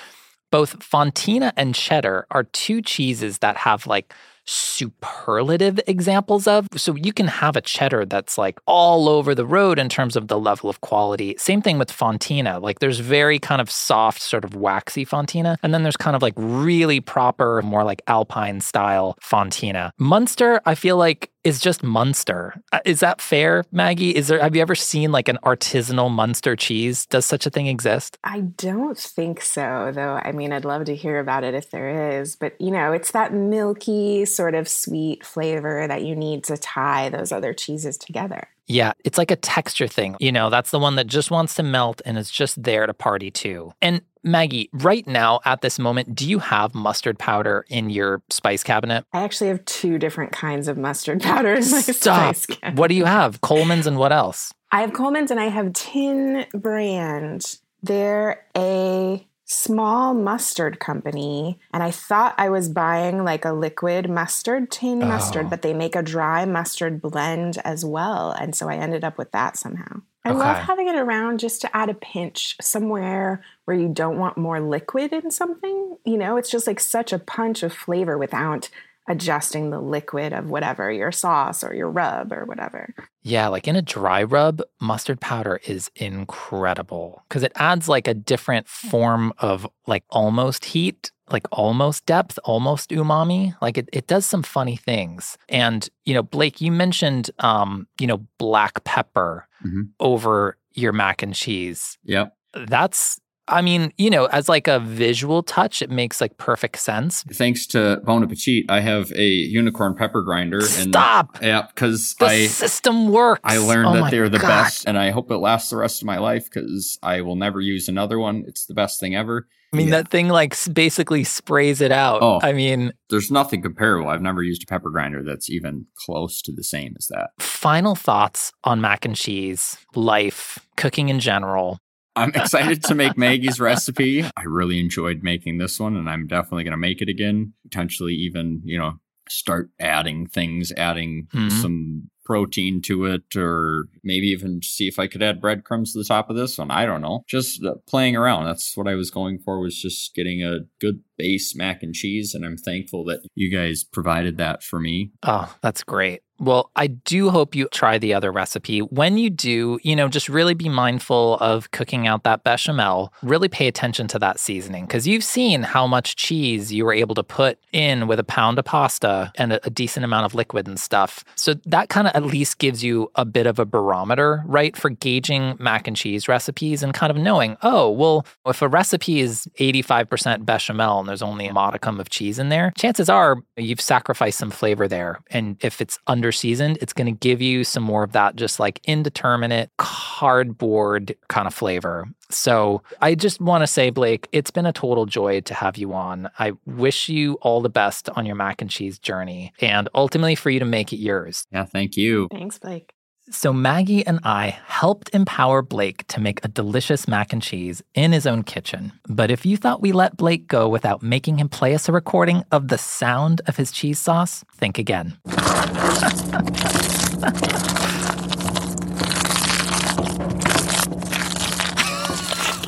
both 0.51 0.79
Fontina 0.79 1.51
and 1.57 1.73
cheddar 1.73 2.27
are 2.31 2.43
two 2.43 2.81
cheeses 2.81 3.39
that 3.39 3.57
have 3.57 3.87
like 3.87 4.13
superlative 4.45 5.79
examples 5.87 6.47
of. 6.47 6.67
So 6.75 6.95
you 6.95 7.13
can 7.13 7.27
have 7.27 7.55
a 7.55 7.61
cheddar 7.61 8.05
that's 8.05 8.37
like 8.37 8.59
all 8.65 9.07
over 9.07 9.33
the 9.33 9.45
road 9.45 9.79
in 9.79 9.89
terms 9.89 10.15
of 10.15 10.27
the 10.27 10.39
level 10.39 10.69
of 10.69 10.81
quality. 10.81 11.35
Same 11.37 11.61
thing 11.61 11.77
with 11.77 11.91
Fontina. 11.91 12.61
Like 12.61 12.79
there's 12.79 12.99
very 12.99 13.39
kind 13.39 13.61
of 13.61 13.69
soft, 13.69 14.21
sort 14.21 14.43
of 14.43 14.55
waxy 14.55 15.05
Fontina. 15.05 15.57
And 15.63 15.73
then 15.73 15.83
there's 15.83 15.97
kind 15.97 16.15
of 16.15 16.21
like 16.21 16.33
really 16.35 16.99
proper, 16.99 17.61
more 17.61 17.83
like 17.83 18.01
Alpine 18.07 18.61
style 18.61 19.17
Fontina. 19.21 19.91
Munster, 19.97 20.61
I 20.65 20.75
feel 20.75 20.97
like 20.97 21.30
is 21.43 21.59
just 21.59 21.83
Munster. 21.83 22.61
Uh, 22.71 22.79
Is 22.85 22.99
that 22.99 23.21
fair, 23.21 23.63
Maggie? 23.71 24.15
Is 24.15 24.27
there 24.27 24.39
have 24.39 24.55
you 24.55 24.61
ever 24.61 24.75
seen 24.75 25.11
like 25.11 25.27
an 25.27 25.39
artisanal 25.43 26.11
Munster 26.11 26.55
cheese? 26.55 27.05
Does 27.07 27.25
such 27.25 27.45
a 27.45 27.49
thing 27.49 27.67
exist? 27.67 28.17
I 28.23 28.41
don't 28.41 28.97
think 28.97 29.41
so, 29.41 29.91
though. 29.93 30.19
I 30.23 30.31
mean, 30.31 30.53
I'd 30.53 30.65
love 30.65 30.85
to 30.85 30.95
hear 30.95 31.19
about 31.19 31.43
it 31.43 31.53
if 31.53 31.71
there 31.71 32.19
is. 32.19 32.35
But, 32.35 32.59
you 32.59 32.71
know, 32.71 32.93
it's 32.93 33.11
that 33.11 33.33
milky, 33.33 34.25
sort 34.25 34.55
of 34.55 34.67
sweet 34.67 35.25
flavor 35.25 35.87
that 35.87 36.03
you 36.03 36.15
need 36.15 36.43
to 36.45 36.57
tie 36.57 37.09
those 37.09 37.31
other 37.31 37.53
cheeses 37.53 37.97
together. 37.97 38.47
Yeah, 38.67 38.93
it's 39.03 39.17
like 39.17 39.31
a 39.31 39.35
texture 39.35 39.87
thing. 39.87 40.15
You 40.19 40.31
know, 40.31 40.49
that's 40.49 40.71
the 40.71 40.79
one 40.79 40.95
that 40.95 41.07
just 41.07 41.29
wants 41.29 41.55
to 41.55 41.63
melt 41.63 42.01
and 42.05 42.17
is 42.17 42.31
just 42.31 42.61
there 42.61 42.85
to 42.85 42.93
party 42.93 43.29
too. 43.29 43.73
And 43.81 44.01
Maggie, 44.23 44.69
right 44.73 45.05
now 45.07 45.39
at 45.45 45.61
this 45.61 45.79
moment, 45.79 46.13
do 46.15 46.29
you 46.29 46.39
have 46.39 46.75
mustard 46.75 47.17
powder 47.17 47.65
in 47.69 47.89
your 47.89 48.21
spice 48.29 48.63
cabinet? 48.63 49.05
I 49.13 49.23
actually 49.23 49.47
have 49.49 49.65
two 49.65 49.97
different 49.97 50.31
kinds 50.31 50.67
of 50.67 50.77
mustard 50.77 51.21
powder 51.23 51.53
in 51.53 51.69
my 51.71 51.81
Stop. 51.81 52.35
spice 52.35 52.45
cabinet. 52.45 52.77
What 52.79 52.87
do 52.89 52.95
you 52.95 53.05
have? 53.05 53.41
Colman's 53.41 53.87
and 53.87 53.97
what 53.97 54.11
else? 54.11 54.53
I 54.71 54.81
have 54.81 54.93
Colman's 54.93 55.31
and 55.31 55.39
I 55.39 55.45
have 55.49 55.73
Tin 55.73 56.45
Brand. 56.53 57.43
They're 57.83 58.45
a 58.55 59.27
small 59.51 60.13
mustard 60.13 60.79
company, 60.79 61.59
and 61.73 61.83
I 61.83 61.91
thought 61.91 62.35
I 62.37 62.49
was 62.49 62.69
buying 62.69 63.25
like 63.25 63.43
a 63.43 63.51
liquid 63.51 64.09
mustard, 64.09 64.71
tin 64.71 65.03
oh. 65.03 65.07
mustard, 65.07 65.47
Oh. 65.47 65.49
but 65.49 65.61
they 65.61 65.73
make 65.73 65.95
a 65.95 66.01
dry 66.01 66.45
mustard 66.45 67.01
blend 67.01 67.57
as 67.65 67.83
well. 67.83 68.31
And 68.31 68.55
so 68.55 68.69
I 68.69 68.75
ended 68.75 69.03
up 69.03 69.17
with 69.17 69.31
that 69.31 69.57
somehow. 69.57 70.01
I 70.23 70.31
love 70.31 70.57
having 70.57 70.87
it 70.87 70.95
around 70.95 71.39
just 71.39 71.61
to 71.61 71.75
add 71.75 71.89
a 71.89 71.95
pinch 71.95 72.55
somewhere 72.61 73.43
where 73.65 73.75
you 73.75 73.89
don't 73.89 74.19
want 74.19 74.37
more 74.37 74.59
liquid 74.61 75.11
in 75.13 75.31
something. 75.31 75.97
You 76.05 76.17
know, 76.17 76.37
it's 76.37 76.51
just 76.51 76.67
like 76.67 76.79
such 76.79 77.11
a 77.11 77.17
punch 77.17 77.63
of 77.63 77.73
flavor 77.73 78.19
without 78.19 78.69
adjusting 79.07 79.69
the 79.71 79.79
liquid 79.79 80.31
of 80.33 80.49
whatever 80.49 80.91
your 80.91 81.11
sauce 81.11 81.63
or 81.63 81.73
your 81.73 81.89
rub 81.89 82.31
or 82.31 82.45
whatever. 82.45 82.93
Yeah, 83.23 83.47
like 83.47 83.67
in 83.67 83.75
a 83.75 83.81
dry 83.81 84.23
rub, 84.23 84.61
mustard 84.79 85.19
powder 85.19 85.59
is 85.65 85.89
incredible 85.95 87.23
because 87.27 87.43
it 87.43 87.51
adds 87.55 87.87
like 87.89 88.07
a 88.07 88.13
different 88.13 88.67
form 88.67 89.33
of 89.39 89.67
like 89.87 90.03
almost 90.09 90.65
heat, 90.65 91.11
like 91.29 91.45
almost 91.51 92.05
depth, 92.05 92.39
almost 92.43 92.89
umami. 92.91 93.55
Like 93.61 93.77
it, 93.77 93.89
it 93.93 94.07
does 94.07 94.25
some 94.25 94.43
funny 94.43 94.75
things. 94.75 95.37
And, 95.49 95.87
you 96.05 96.13
know, 96.13 96.23
Blake, 96.23 96.61
you 96.61 96.71
mentioned, 96.71 97.31
um, 97.39 97.87
you 97.99 98.07
know, 98.07 98.25
black 98.37 98.83
pepper 98.83 99.47
Mhm. 99.65 99.89
over 99.99 100.57
your 100.73 100.91
mac 100.91 101.21
and 101.21 101.35
cheese. 101.35 101.97
Yep. 102.03 102.35
That's, 102.65 103.19
I 103.51 103.61
mean, 103.61 103.91
you 103.97 104.09
know, 104.09 104.25
as 104.25 104.47
like 104.49 104.67
a 104.67 104.79
visual 104.79 105.43
touch, 105.43 105.81
it 105.81 105.89
makes 105.91 106.21
like 106.21 106.37
perfect 106.37 106.79
sense. 106.79 107.23
Thanks 107.23 107.67
to 107.67 108.01
Bon 108.05 108.23
Appetit, 108.23 108.65
I 108.69 108.79
have 108.79 109.11
a 109.11 109.25
unicorn 109.27 109.93
pepper 109.95 110.21
grinder. 110.23 110.59
And 110.59 110.89
Stop! 110.93 111.37
Yeah, 111.41 111.67
because 111.67 112.15
The 112.19 112.25
I 112.25 112.47
system 112.47 113.09
works. 113.09 113.41
I 113.43 113.57
learned 113.57 113.87
Oh 113.89 113.93
that 114.03 114.11
they're 114.11 114.29
the 114.29 114.39
God. 114.39 114.47
best, 114.47 114.87
and 114.87 114.97
I 114.97 115.11
hope 115.11 115.29
it 115.31 115.37
lasts 115.37 115.69
the 115.69 115.77
rest 115.77 116.01
of 116.01 116.05
my 116.05 116.17
life 116.17 116.45
because 116.45 116.97
I 117.03 117.21
will 117.21 117.35
never 117.35 117.59
use 117.61 117.87
another 117.87 118.17
one. 118.17 118.43
It's 118.47 118.65
the 118.65 118.73
best 118.73 118.99
thing 118.99 119.15
ever. 119.15 119.47
I 119.73 119.77
mean, 119.77 119.87
Yeah. 119.87 120.01
that 120.01 120.09
thing 120.09 120.27
like 120.27 120.55
basically 120.73 121.23
sprays 121.23 121.79
it 121.81 121.91
out. 121.93 122.21
Oh. 122.21 122.39
I 122.43 122.51
mean, 122.53 122.91
There's 123.09 123.31
nothing 123.31 123.61
comparable. 123.61 124.09
I've 124.09 124.21
never 124.21 124.43
used 124.43 124.63
a 124.63 124.65
pepper 124.65 124.89
grinder 124.89 125.23
that's 125.23 125.49
even 125.49 125.85
close 125.95 126.41
to 126.43 126.51
the 126.51 126.63
same 126.63 126.95
as 126.97 127.07
that. 127.07 127.29
final 127.39 127.95
thoughts 127.95 128.51
on 128.63 128.81
mac 128.81 129.05
and 129.05 129.15
cheese, 129.15 129.77
life, 129.95 130.59
cooking 130.75 131.09
in 131.09 131.19
general. 131.21 131.79
I'm 132.15 132.29
excited 132.35 132.83
to 132.83 132.95
make 132.95 133.17
Maggie's 133.17 133.59
recipe. 133.59 134.23
I 134.23 134.43
really 134.45 134.79
enjoyed 134.79 135.23
making 135.23 135.57
this 135.57 135.79
one, 135.79 135.95
and 135.95 136.09
I'm 136.09 136.27
definitely 136.27 136.63
going 136.63 136.71
to 136.71 136.77
make 136.77 137.01
it 137.01 137.09
again. 137.09 137.53
Potentially, 137.63 138.13
even 138.13 138.61
you 138.65 138.77
know, 138.77 138.99
start 139.29 139.69
adding 139.79 140.27
things, 140.27 140.71
adding 140.75 141.27
Mhm. 141.33 141.51
some 141.51 142.09
protein 142.25 142.81
to 142.81 143.05
it, 143.05 143.35
or 143.35 143.85
maybe 144.03 144.27
even 144.27 144.61
see 144.61 144.87
if 144.87 144.99
I 144.99 145.07
could 145.07 145.23
add 145.23 145.41
breadcrumbs 145.41 145.91
to 145.93 145.99
the 145.99 146.05
top 146.05 146.29
of 146.29 146.35
this 146.35 146.57
one. 146.57 146.69
I 146.69 146.85
don't 146.85 147.01
know. 147.01 147.23
Just 147.27 147.63
uh, 147.63 147.75
playing 147.87 148.15
around. 148.15 148.45
That's 148.45 148.75
what 148.77 148.87
I 148.87 148.95
was 148.95 149.09
going 149.09 149.39
for. 149.39 149.59
Was 149.59 149.81
just 149.81 150.13
getting 150.13 150.43
a 150.43 150.59
good 150.79 151.01
base 151.17 151.55
mac 151.55 151.81
and 151.81 151.93
cheese, 151.95 152.33
and 152.35 152.45
I'm 152.45 152.57
thankful 152.57 153.03
that 153.05 153.21
you 153.35 153.49
guys 153.51 153.83
provided 153.83 154.37
that 154.37 154.63
for 154.63 154.79
me. 154.79 155.11
Oh, 155.23 155.53
that's 155.61 155.83
great. 155.83 156.21
Well, 156.41 156.71
I 156.75 156.87
do 156.87 157.29
hope 157.29 157.53
you 157.53 157.67
try 157.71 157.99
the 157.99 158.15
other 158.15 158.31
recipe. 158.31 158.79
When 158.79 159.19
you 159.19 159.29
do, 159.29 159.79
you 159.83 159.95
know, 159.95 160.07
just 160.07 160.27
really 160.27 160.55
be 160.55 160.69
mindful 160.69 161.37
of 161.39 161.69
cooking 161.69 162.07
out 162.07 162.23
that 162.23 162.43
bechamel. 162.43 163.13
Really 163.21 163.47
pay 163.47 163.67
attention 163.67 164.07
to 164.07 164.19
that 164.19 164.39
seasoning 164.39 164.87
because 164.87 165.05
you've 165.05 165.23
seen 165.23 165.61
how 165.61 165.85
much 165.85 166.15
cheese 166.15 166.73
you 166.73 166.83
were 166.83 166.93
able 166.93 167.13
to 167.13 167.21
put 167.21 167.59
in 167.71 168.07
with 168.07 168.19
a 168.19 168.23
pound 168.23 168.57
of 168.57 168.65
pasta 168.65 169.31
and 169.35 169.53
a, 169.53 169.67
a 169.67 169.69
decent 169.69 170.03
amount 170.03 170.25
of 170.25 170.33
liquid 170.33 170.67
and 170.67 170.79
stuff. 170.79 171.23
So 171.35 171.53
that 171.65 171.89
kind 171.89 172.07
of 172.07 172.15
at 172.15 172.25
least 172.25 172.57
gives 172.57 172.83
you 172.83 173.11
a 173.13 173.23
bit 173.23 173.45
of 173.45 173.59
a 173.59 173.65
barometer, 173.65 174.41
right, 174.47 174.75
for 174.75 174.89
gauging 174.89 175.55
mac 175.59 175.87
and 175.87 175.95
cheese 175.95 176.27
recipes 176.27 176.81
and 176.81 176.91
kind 176.91 177.11
of 177.11 177.17
knowing, 177.17 177.55
oh, 177.61 177.91
well, 177.91 178.25
if 178.47 178.63
a 178.63 178.67
recipe 178.67 179.19
is 179.19 179.47
85% 179.59 180.43
bechamel 180.43 181.01
and 181.01 181.07
there's 181.07 181.21
only 181.21 181.45
a 181.45 181.53
modicum 181.53 181.99
of 181.99 182.09
cheese 182.09 182.39
in 182.39 182.49
there, 182.49 182.73
chances 182.75 183.09
are 183.09 183.37
you've 183.57 183.79
sacrificed 183.79 184.39
some 184.39 184.49
flavor 184.49 184.87
there. 184.87 185.19
And 185.29 185.57
if 185.63 185.81
it's 185.81 185.99
under 186.07 186.30
seasoned, 186.31 186.77
it's 186.81 186.93
going 186.93 187.05
to 187.05 187.19
give 187.19 187.41
you 187.41 187.63
some 187.63 187.83
more 187.83 188.03
of 188.03 188.11
that 188.13 188.35
just 188.35 188.59
like 188.59 188.79
indeterminate 188.85 189.69
cardboard 189.77 191.15
kind 191.27 191.47
of 191.47 191.53
flavor. 191.53 192.07
So 192.29 192.81
I 193.01 193.15
just 193.15 193.41
want 193.41 193.61
to 193.61 193.67
say, 193.67 193.89
Blake, 193.89 194.27
it's 194.31 194.51
been 194.51 194.65
a 194.65 194.73
total 194.73 195.05
joy 195.05 195.41
to 195.41 195.53
have 195.53 195.77
you 195.77 195.93
on. 195.93 196.29
I 196.39 196.53
wish 196.65 197.09
you 197.09 197.33
all 197.41 197.61
the 197.61 197.69
best 197.69 198.09
on 198.09 198.25
your 198.25 198.35
mac 198.35 198.61
and 198.61 198.69
cheese 198.69 198.99
journey 198.99 199.53
and 199.59 199.89
ultimately 199.93 200.35
for 200.35 200.49
you 200.49 200.59
to 200.59 200.65
make 200.65 200.93
it 200.93 200.97
yours. 200.97 201.45
Yeah, 201.51 201.65
thank 201.65 201.97
you. 201.97 202.27
Thanks, 202.31 202.57
Blake. 202.57 202.93
So 203.33 203.53
Maggie 203.53 204.05
and 204.05 204.19
I 204.25 204.59
helped 204.67 205.09
empower 205.13 205.61
Blake 205.61 206.05
to 206.07 206.19
make 206.19 206.43
a 206.43 206.49
delicious 206.49 207.07
mac 207.07 207.31
and 207.31 207.41
cheese 207.41 207.81
in 207.95 208.11
his 208.11 208.27
own 208.27 208.43
kitchen. 208.43 208.91
But 209.07 209.31
if 209.31 209.45
you 209.45 209.55
thought 209.55 209.81
we 209.81 209.93
let 209.93 210.17
Blake 210.17 210.49
go 210.49 210.67
without 210.67 211.01
making 211.01 211.39
him 211.39 211.47
play 211.47 211.73
us 211.73 211.87
a 211.87 211.93
recording 211.93 212.43
of 212.51 212.67
the 212.67 212.77
sound 212.77 213.39
of 213.47 213.55
his 213.55 213.71
cheese 213.71 213.99
sauce, 213.99 214.43
think 214.53 214.77
again. 214.77 215.17
Okay, 215.27 215.35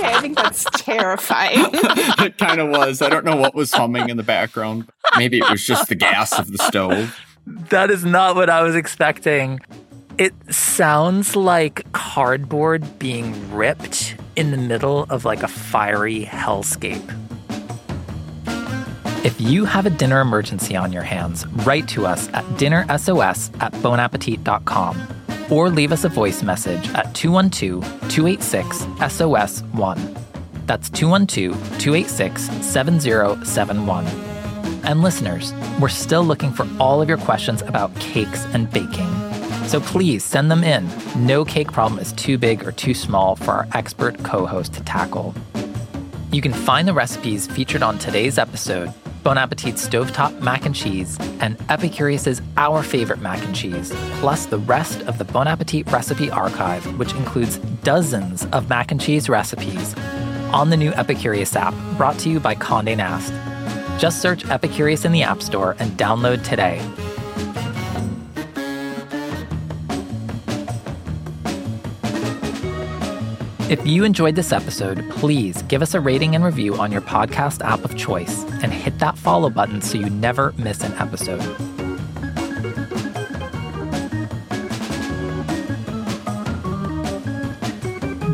I 0.08 0.22
think 0.22 0.38
that's 0.38 0.64
terrifying. 0.78 1.60
it 1.74 2.38
kind 2.38 2.62
of 2.62 2.70
was. 2.70 3.02
I 3.02 3.10
don't 3.10 3.26
know 3.26 3.36
what 3.36 3.54
was 3.54 3.74
humming 3.74 4.08
in 4.08 4.16
the 4.16 4.24
background. 4.24 4.88
Maybe 5.18 5.40
it 5.40 5.50
was 5.50 5.66
just 5.66 5.90
the 5.90 5.96
gas 5.96 6.40
of 6.40 6.54
the 6.54 6.58
stove. 6.60 7.20
That 7.46 7.92
is 7.92 8.06
not 8.06 8.36
what 8.36 8.50
I 8.50 8.64
was 8.64 8.76
expecting. 8.76 9.60
It 10.20 10.34
sounds 10.54 11.36
like 11.36 11.92
cardboard 11.92 13.00
being 13.00 13.52
ripped 13.52 14.16
in 14.36 14.52
the 14.52 14.58
middle 14.58 15.08
of 15.10 15.26
like 15.26 15.42
a 15.42 15.48
fiery 15.48 16.24
hellscape. 16.24 17.02
If 19.26 19.42
you 19.42 19.66
have 19.66 19.88
a 19.88 19.90
dinner 19.90 20.22
emergency 20.22 20.76
on 20.76 20.94
your 20.94 21.02
hands, 21.02 21.48
write 21.66 21.88
to 21.90 22.06
us 22.06 22.30
at 22.30 22.46
dinnersos 22.58 23.60
at 23.60 23.72
bonappetit.com 23.74 25.02
or 25.50 25.72
leave 25.72 25.92
us 25.92 26.04
a 26.04 26.10
voice 26.10 26.44
message 26.44 26.88
at 26.90 27.16
212 27.16 27.82
286 28.10 28.84
SOS1. 28.84 30.22
That's 30.68 30.92
212 30.92 31.56
286 31.80 32.44
7071. 32.64 34.06
And 34.84 35.02
listeners, 35.02 35.54
we're 35.80 35.90
still 35.90 36.24
looking 36.24 36.52
for 36.52 36.68
all 36.80 37.02
of 37.02 37.10
your 37.10 37.18
questions 37.18 37.64
about 37.64 37.96
cakes 37.96 38.46
and 38.54 38.70
baking. 38.70 39.33
So 39.68 39.80
please 39.80 40.24
send 40.24 40.52
them 40.52 40.64
in. 40.64 40.90
No 41.16 41.44
cake 41.46 41.72
problem 41.72 42.00
is 42.00 42.14
too 42.14 42.38
big 42.38 42.66
or 42.66 42.72
too 42.72 42.94
small 42.94 43.36
for 43.36 43.52
our 43.52 43.68
expert 43.74 44.24
co 44.24 44.46
host 44.46 44.74
to 44.74 44.84
tackle. 44.84 45.34
You 46.32 46.42
can 46.42 46.54
find 46.54 46.88
the 46.88 46.94
recipes 46.94 47.48
featured 47.48 47.84
on 47.84 47.98
today's 48.00 48.38
episode 48.38 48.94
Bon 49.24 49.38
Appetit's 49.38 49.88
Stovetop 49.88 50.42
Mac 50.42 50.66
and 50.66 50.76
Cheese, 50.76 51.18
and 51.40 51.56
Epicurious's 51.70 52.42
Our 52.58 52.84
Favorite 52.84 53.22
Mac 53.22 53.42
and 53.46 53.56
Cheese, 53.56 53.94
plus 54.20 54.48
the 54.48 54.58
rest 54.58 55.02
of 55.04 55.18
the 55.18 55.24
Bon 55.24 55.48
Appetit 55.48 55.90
recipe 55.90 56.30
archive, 56.30 56.86
which 57.00 57.14
includes 57.14 57.58
dozens 57.84 58.46
of 58.48 58.68
mac 58.68 58.92
and 58.92 59.00
cheese 59.00 59.30
recipes, 59.30 59.96
on 60.52 60.70
the 60.70 60.78
new 60.78 60.92
Epicurious 60.92 61.56
app, 61.56 61.74
brought 61.98 62.20
to 62.20 62.30
you 62.30 62.40
by 62.42 62.54
Condé 62.54 62.98
Nast. 62.98 63.32
Just 64.00 64.22
search 64.22 64.44
Epicurious 64.44 65.06
in 65.06 65.14
the 65.14 65.24
App 65.24 65.42
Store 65.42 65.78
and 65.80 65.92
download 65.92 66.44
today. 66.44 66.82
If 73.74 73.88
you 73.88 74.04
enjoyed 74.04 74.36
this 74.36 74.52
episode, 74.52 75.04
please 75.10 75.64
give 75.64 75.82
us 75.82 75.96
a 75.96 76.00
rating 76.00 76.36
and 76.36 76.46
review 76.46 76.76
on 76.76 76.92
your 76.92 77.02
podcast 77.02 77.66
app 77.66 77.84
of 77.84 77.98
choice 77.98 78.44
and 78.62 78.72
hit 78.72 79.00
that 79.00 79.18
follow 79.18 79.50
button 79.50 79.82
so 79.82 79.98
you 79.98 80.12
never 80.12 80.54
miss 80.60 80.84
an 80.84 80.94
episode. 81.00 81.42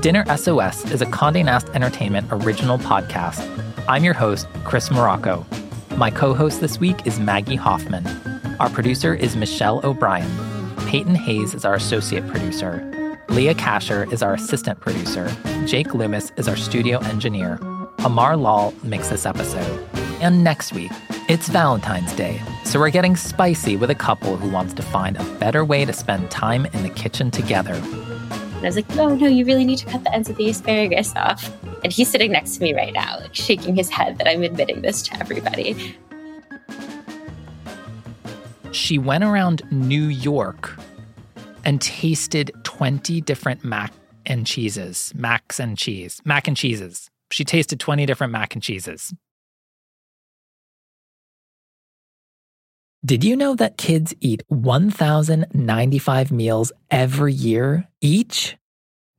Dinner 0.02 0.25
SOS 0.36 0.91
is 0.91 1.02
a 1.02 1.06
Condé 1.06 1.45
Nast 1.45 1.69
Entertainment 1.69 2.28
original 2.32 2.78
podcast. 2.78 3.39
I'm 3.88 4.04
your 4.04 4.15
host, 4.15 4.45
Chris 4.65 4.91
Morocco. 4.91 5.45
My 5.95 6.12
co 6.12 6.34
host 6.34 6.60
this 6.60 6.82
week 6.82 7.08
is 7.08 7.17
Maggie 7.17 7.56
Hoffman. 7.56 8.06
Our 8.60 8.69
producer 8.69 9.13
is 9.13 9.38
Michelle 9.38 9.80
O'Brien. 9.86 10.30
Peyton 10.88 11.15
Hayes 11.15 11.54
is 11.54 11.63
our 11.63 11.75
associate 11.75 12.28
producer. 12.28 12.88
Leah 13.32 13.54
Kasher 13.54 14.12
is 14.12 14.24
our 14.24 14.34
assistant 14.34 14.80
producer. 14.80 15.32
Jake 15.65 15.94
Loomis 15.94 16.32
is 16.36 16.48
our 16.48 16.56
studio 16.56 16.98
engineer. 17.00 17.60
Amar 18.00 18.36
Lal 18.36 18.74
makes 18.84 19.10
this 19.10 19.26
episode. 19.26 19.88
And 20.20 20.44
next 20.44 20.74
week, 20.74 20.92
it's 21.30 21.48
Valentine's 21.48 22.12
Day, 22.13 22.42
so 22.65 22.80
we're 22.80 22.89
getting 22.89 23.15
spicy 23.15 23.76
with 23.76 23.92
a 23.92 23.96
couple 23.96 24.36
who 24.36 24.50
wants 24.50 24.74
to 24.74 24.82
find 24.82 25.15
a 25.15 25.24
better 25.36 25.63
way 25.63 25.86
to 25.86 25.94
spend 25.94 26.32
time 26.32 26.65
in 26.65 26.82
the 26.82 26.89
kitchen 26.89 27.30
together. 27.30 27.74
And 27.74 28.65
I 28.65 28.68
was 28.68 28.76
like, 28.76 28.89
no, 28.96 29.15
no, 29.15 29.28
you 29.28 29.46
really 29.46 29.63
need 29.63 29.78
to 29.78 29.86
cut 29.86 30.04
the 30.04 30.13
ends 30.13 30.28
of 30.28 30.36
the 30.36 30.50
asparagus 30.50 31.15
off. 31.15 31.56
And 31.84 31.94
he's 31.94 32.10
sitting 32.10 32.32
next 32.32 32.58
to 32.58 32.63
me 32.63 32.74
right 32.74 32.94
now, 32.94 33.20
like 33.20 33.36
shaking 33.36 33.76
his 33.76 33.89
head 33.89 34.18
that 34.18 34.28
I'm 34.28 34.42
admitting 34.42 34.82
this 34.82 35.04
to 35.04 35.20
everybody. 35.20 35.96
She 38.72 38.98
went 38.98 39.24
around 39.24 39.62
New 39.72 40.08
York 40.08 40.78
and 41.63 41.82
tasted 41.82 42.52
20 42.80 43.20
different 43.20 43.65
mac 43.65 43.92
and 44.26 44.48
cheeses, 44.48 45.12
macs 45.13 45.60
and 45.60 45.78
cheese, 45.78 46.22
mac 46.24 46.48
and 46.48 46.56
cheeses. 46.56 47.10
She 47.30 47.44
tasted 47.44 47.78
20 47.78 48.06
different 48.06 48.32
mac 48.32 48.54
and 48.54 48.63
cheeses. 48.63 49.13
Did 53.04 53.26
you 53.26 53.36
know 53.36 53.54
that 53.56 53.78
kids 53.78 54.13
eat 54.22 54.44
1,095 54.48 56.32
meals 56.32 56.72
every 56.89 57.34
year 57.34 57.86
each? 58.00 58.56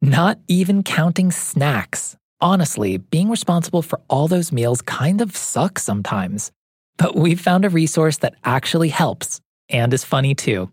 Not 0.00 0.38
even 0.48 0.82
counting 0.82 1.30
snacks. 1.30 2.16
Honestly, 2.40 2.96
being 2.96 3.28
responsible 3.28 3.82
for 3.82 4.00
all 4.08 4.26
those 4.26 4.52
meals 4.52 4.80
kind 4.80 5.20
of 5.20 5.36
sucks 5.36 5.82
sometimes. 5.82 6.50
But 6.96 7.14
we've 7.14 7.38
found 7.38 7.66
a 7.66 7.68
resource 7.68 8.16
that 8.18 8.36
actually 8.42 8.88
helps 8.88 9.42
and 9.68 9.92
is 9.92 10.02
funny 10.02 10.34
too. 10.34 10.70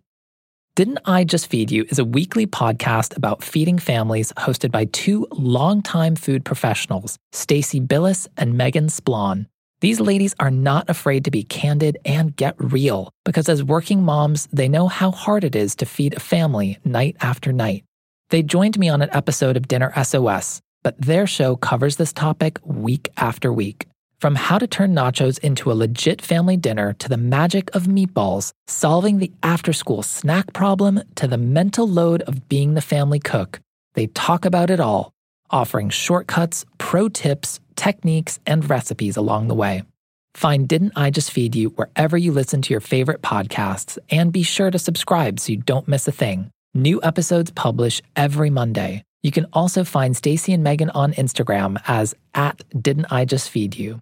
Didn't 0.78 1.00
I 1.06 1.24
Just 1.24 1.48
Feed 1.48 1.72
You 1.72 1.88
is 1.90 1.98
a 1.98 2.06
weekly 2.06 2.46
podcast 2.46 3.18
about 3.18 3.44
feeding 3.44 3.80
families 3.80 4.32
hosted 4.34 4.72
by 4.72 4.86
two 4.86 5.26
longtime 5.32 6.16
food 6.16 6.46
professionals, 6.46 7.18
Stacie 7.34 7.80
Billis 7.80 8.28
and 8.38 8.54
Meghan 8.54 8.92
Splawn. 8.92 9.48
These 9.82 10.00
ladies 10.00 10.36
are 10.40 10.52
not 10.52 10.88
afraid 10.88 11.26
to 11.26 11.32
be 11.32 11.42
candid 11.42 11.98
and 12.06 12.36
get 12.36 12.54
real 12.60 13.10
because 13.26 13.50
as 13.50 13.64
working 13.64 14.04
moms, 14.04 14.48
they 14.54 14.70
know 14.70 14.88
how 14.88 15.10
hard 15.10 15.44
it 15.44 15.56
is 15.56 15.76
to 15.78 15.88
feed 15.88 16.16
a 16.16 16.20
family 16.20 16.78
night 16.86 17.16
after 17.22 17.52
night. 17.52 17.84
They 18.30 18.44
joined 18.44 18.78
me 18.78 18.88
on 18.88 19.02
an 19.02 19.10
episode 19.14 19.58
of 19.58 19.68
Dinner 19.68 19.92
SOS, 20.04 20.62
but 20.84 21.02
their 21.02 21.26
show 21.26 21.56
covers 21.56 21.96
this 21.96 22.14
topic 22.14 22.60
week 22.64 23.10
after 23.18 23.52
week. 23.52 23.88
From 24.20 24.34
how 24.34 24.58
to 24.58 24.66
turn 24.66 24.96
nachos 24.96 25.38
into 25.40 25.72
a 25.72 25.78
legit 25.78 26.24
family 26.24 26.58
dinner 26.58 26.94
to 26.94 27.08
the 27.08 27.18
magic 27.18 27.70
of 27.76 27.84
meatballs, 27.84 28.52
solving 28.66 29.20
the 29.20 29.32
after 29.44 29.74
school 29.74 30.02
snack 30.02 30.54
problem 30.54 31.04
to 31.16 31.28
the 31.28 31.38
mental 31.38 31.88
load 31.88 32.24
of 32.24 32.50
being 32.50 32.74
the 32.74 32.82
family 32.82 33.20
cook, 33.20 33.60
they 33.94 34.08
talk 34.08 34.44
about 34.44 34.72
it 34.72 34.80
all, 34.80 35.14
offering 35.52 35.90
shortcuts, 35.90 36.66
pro 36.80 37.10
tips, 37.10 37.60
techniques, 37.76 38.40
and 38.48 38.68
recipes 38.68 39.18
along 39.18 39.50
the 39.50 39.54
way. 39.54 39.84
Find 40.34 40.68
Didn't 40.68 40.94
I 40.96 41.12
Just 41.12 41.30
Feed 41.30 41.56
You 41.56 41.70
wherever 41.70 42.18
you 42.18 42.32
listen 42.32 42.64
to 42.64 42.74
your 42.74 42.82
favorite 42.82 43.22
podcasts, 43.22 44.00
and 44.10 44.34
be 44.34 44.42
sure 44.42 44.72
to 44.72 44.80
subscribe 44.80 45.40
so 45.40 45.52
you 45.52 45.60
don't 45.60 45.88
miss 45.88 46.08
a 46.08 46.12
thing. 46.12 46.50
New 46.74 47.00
episodes 47.04 47.52
publish 47.52 48.02
every 48.16 48.50
Monday. 48.50 49.04
You 49.22 49.32
can 49.32 49.46
also 49.54 49.84
find 49.84 50.16
Stacie 50.16 50.56
and 50.56 50.66
Meghan 50.66 50.90
on 50.96 51.14
Instagram 51.14 51.80
as 51.88 52.16
at 52.34 52.64
Didn't 52.82 53.12
I 53.12 53.26
Just 53.26 53.52
Feed 53.52 53.76
You. 53.76 54.02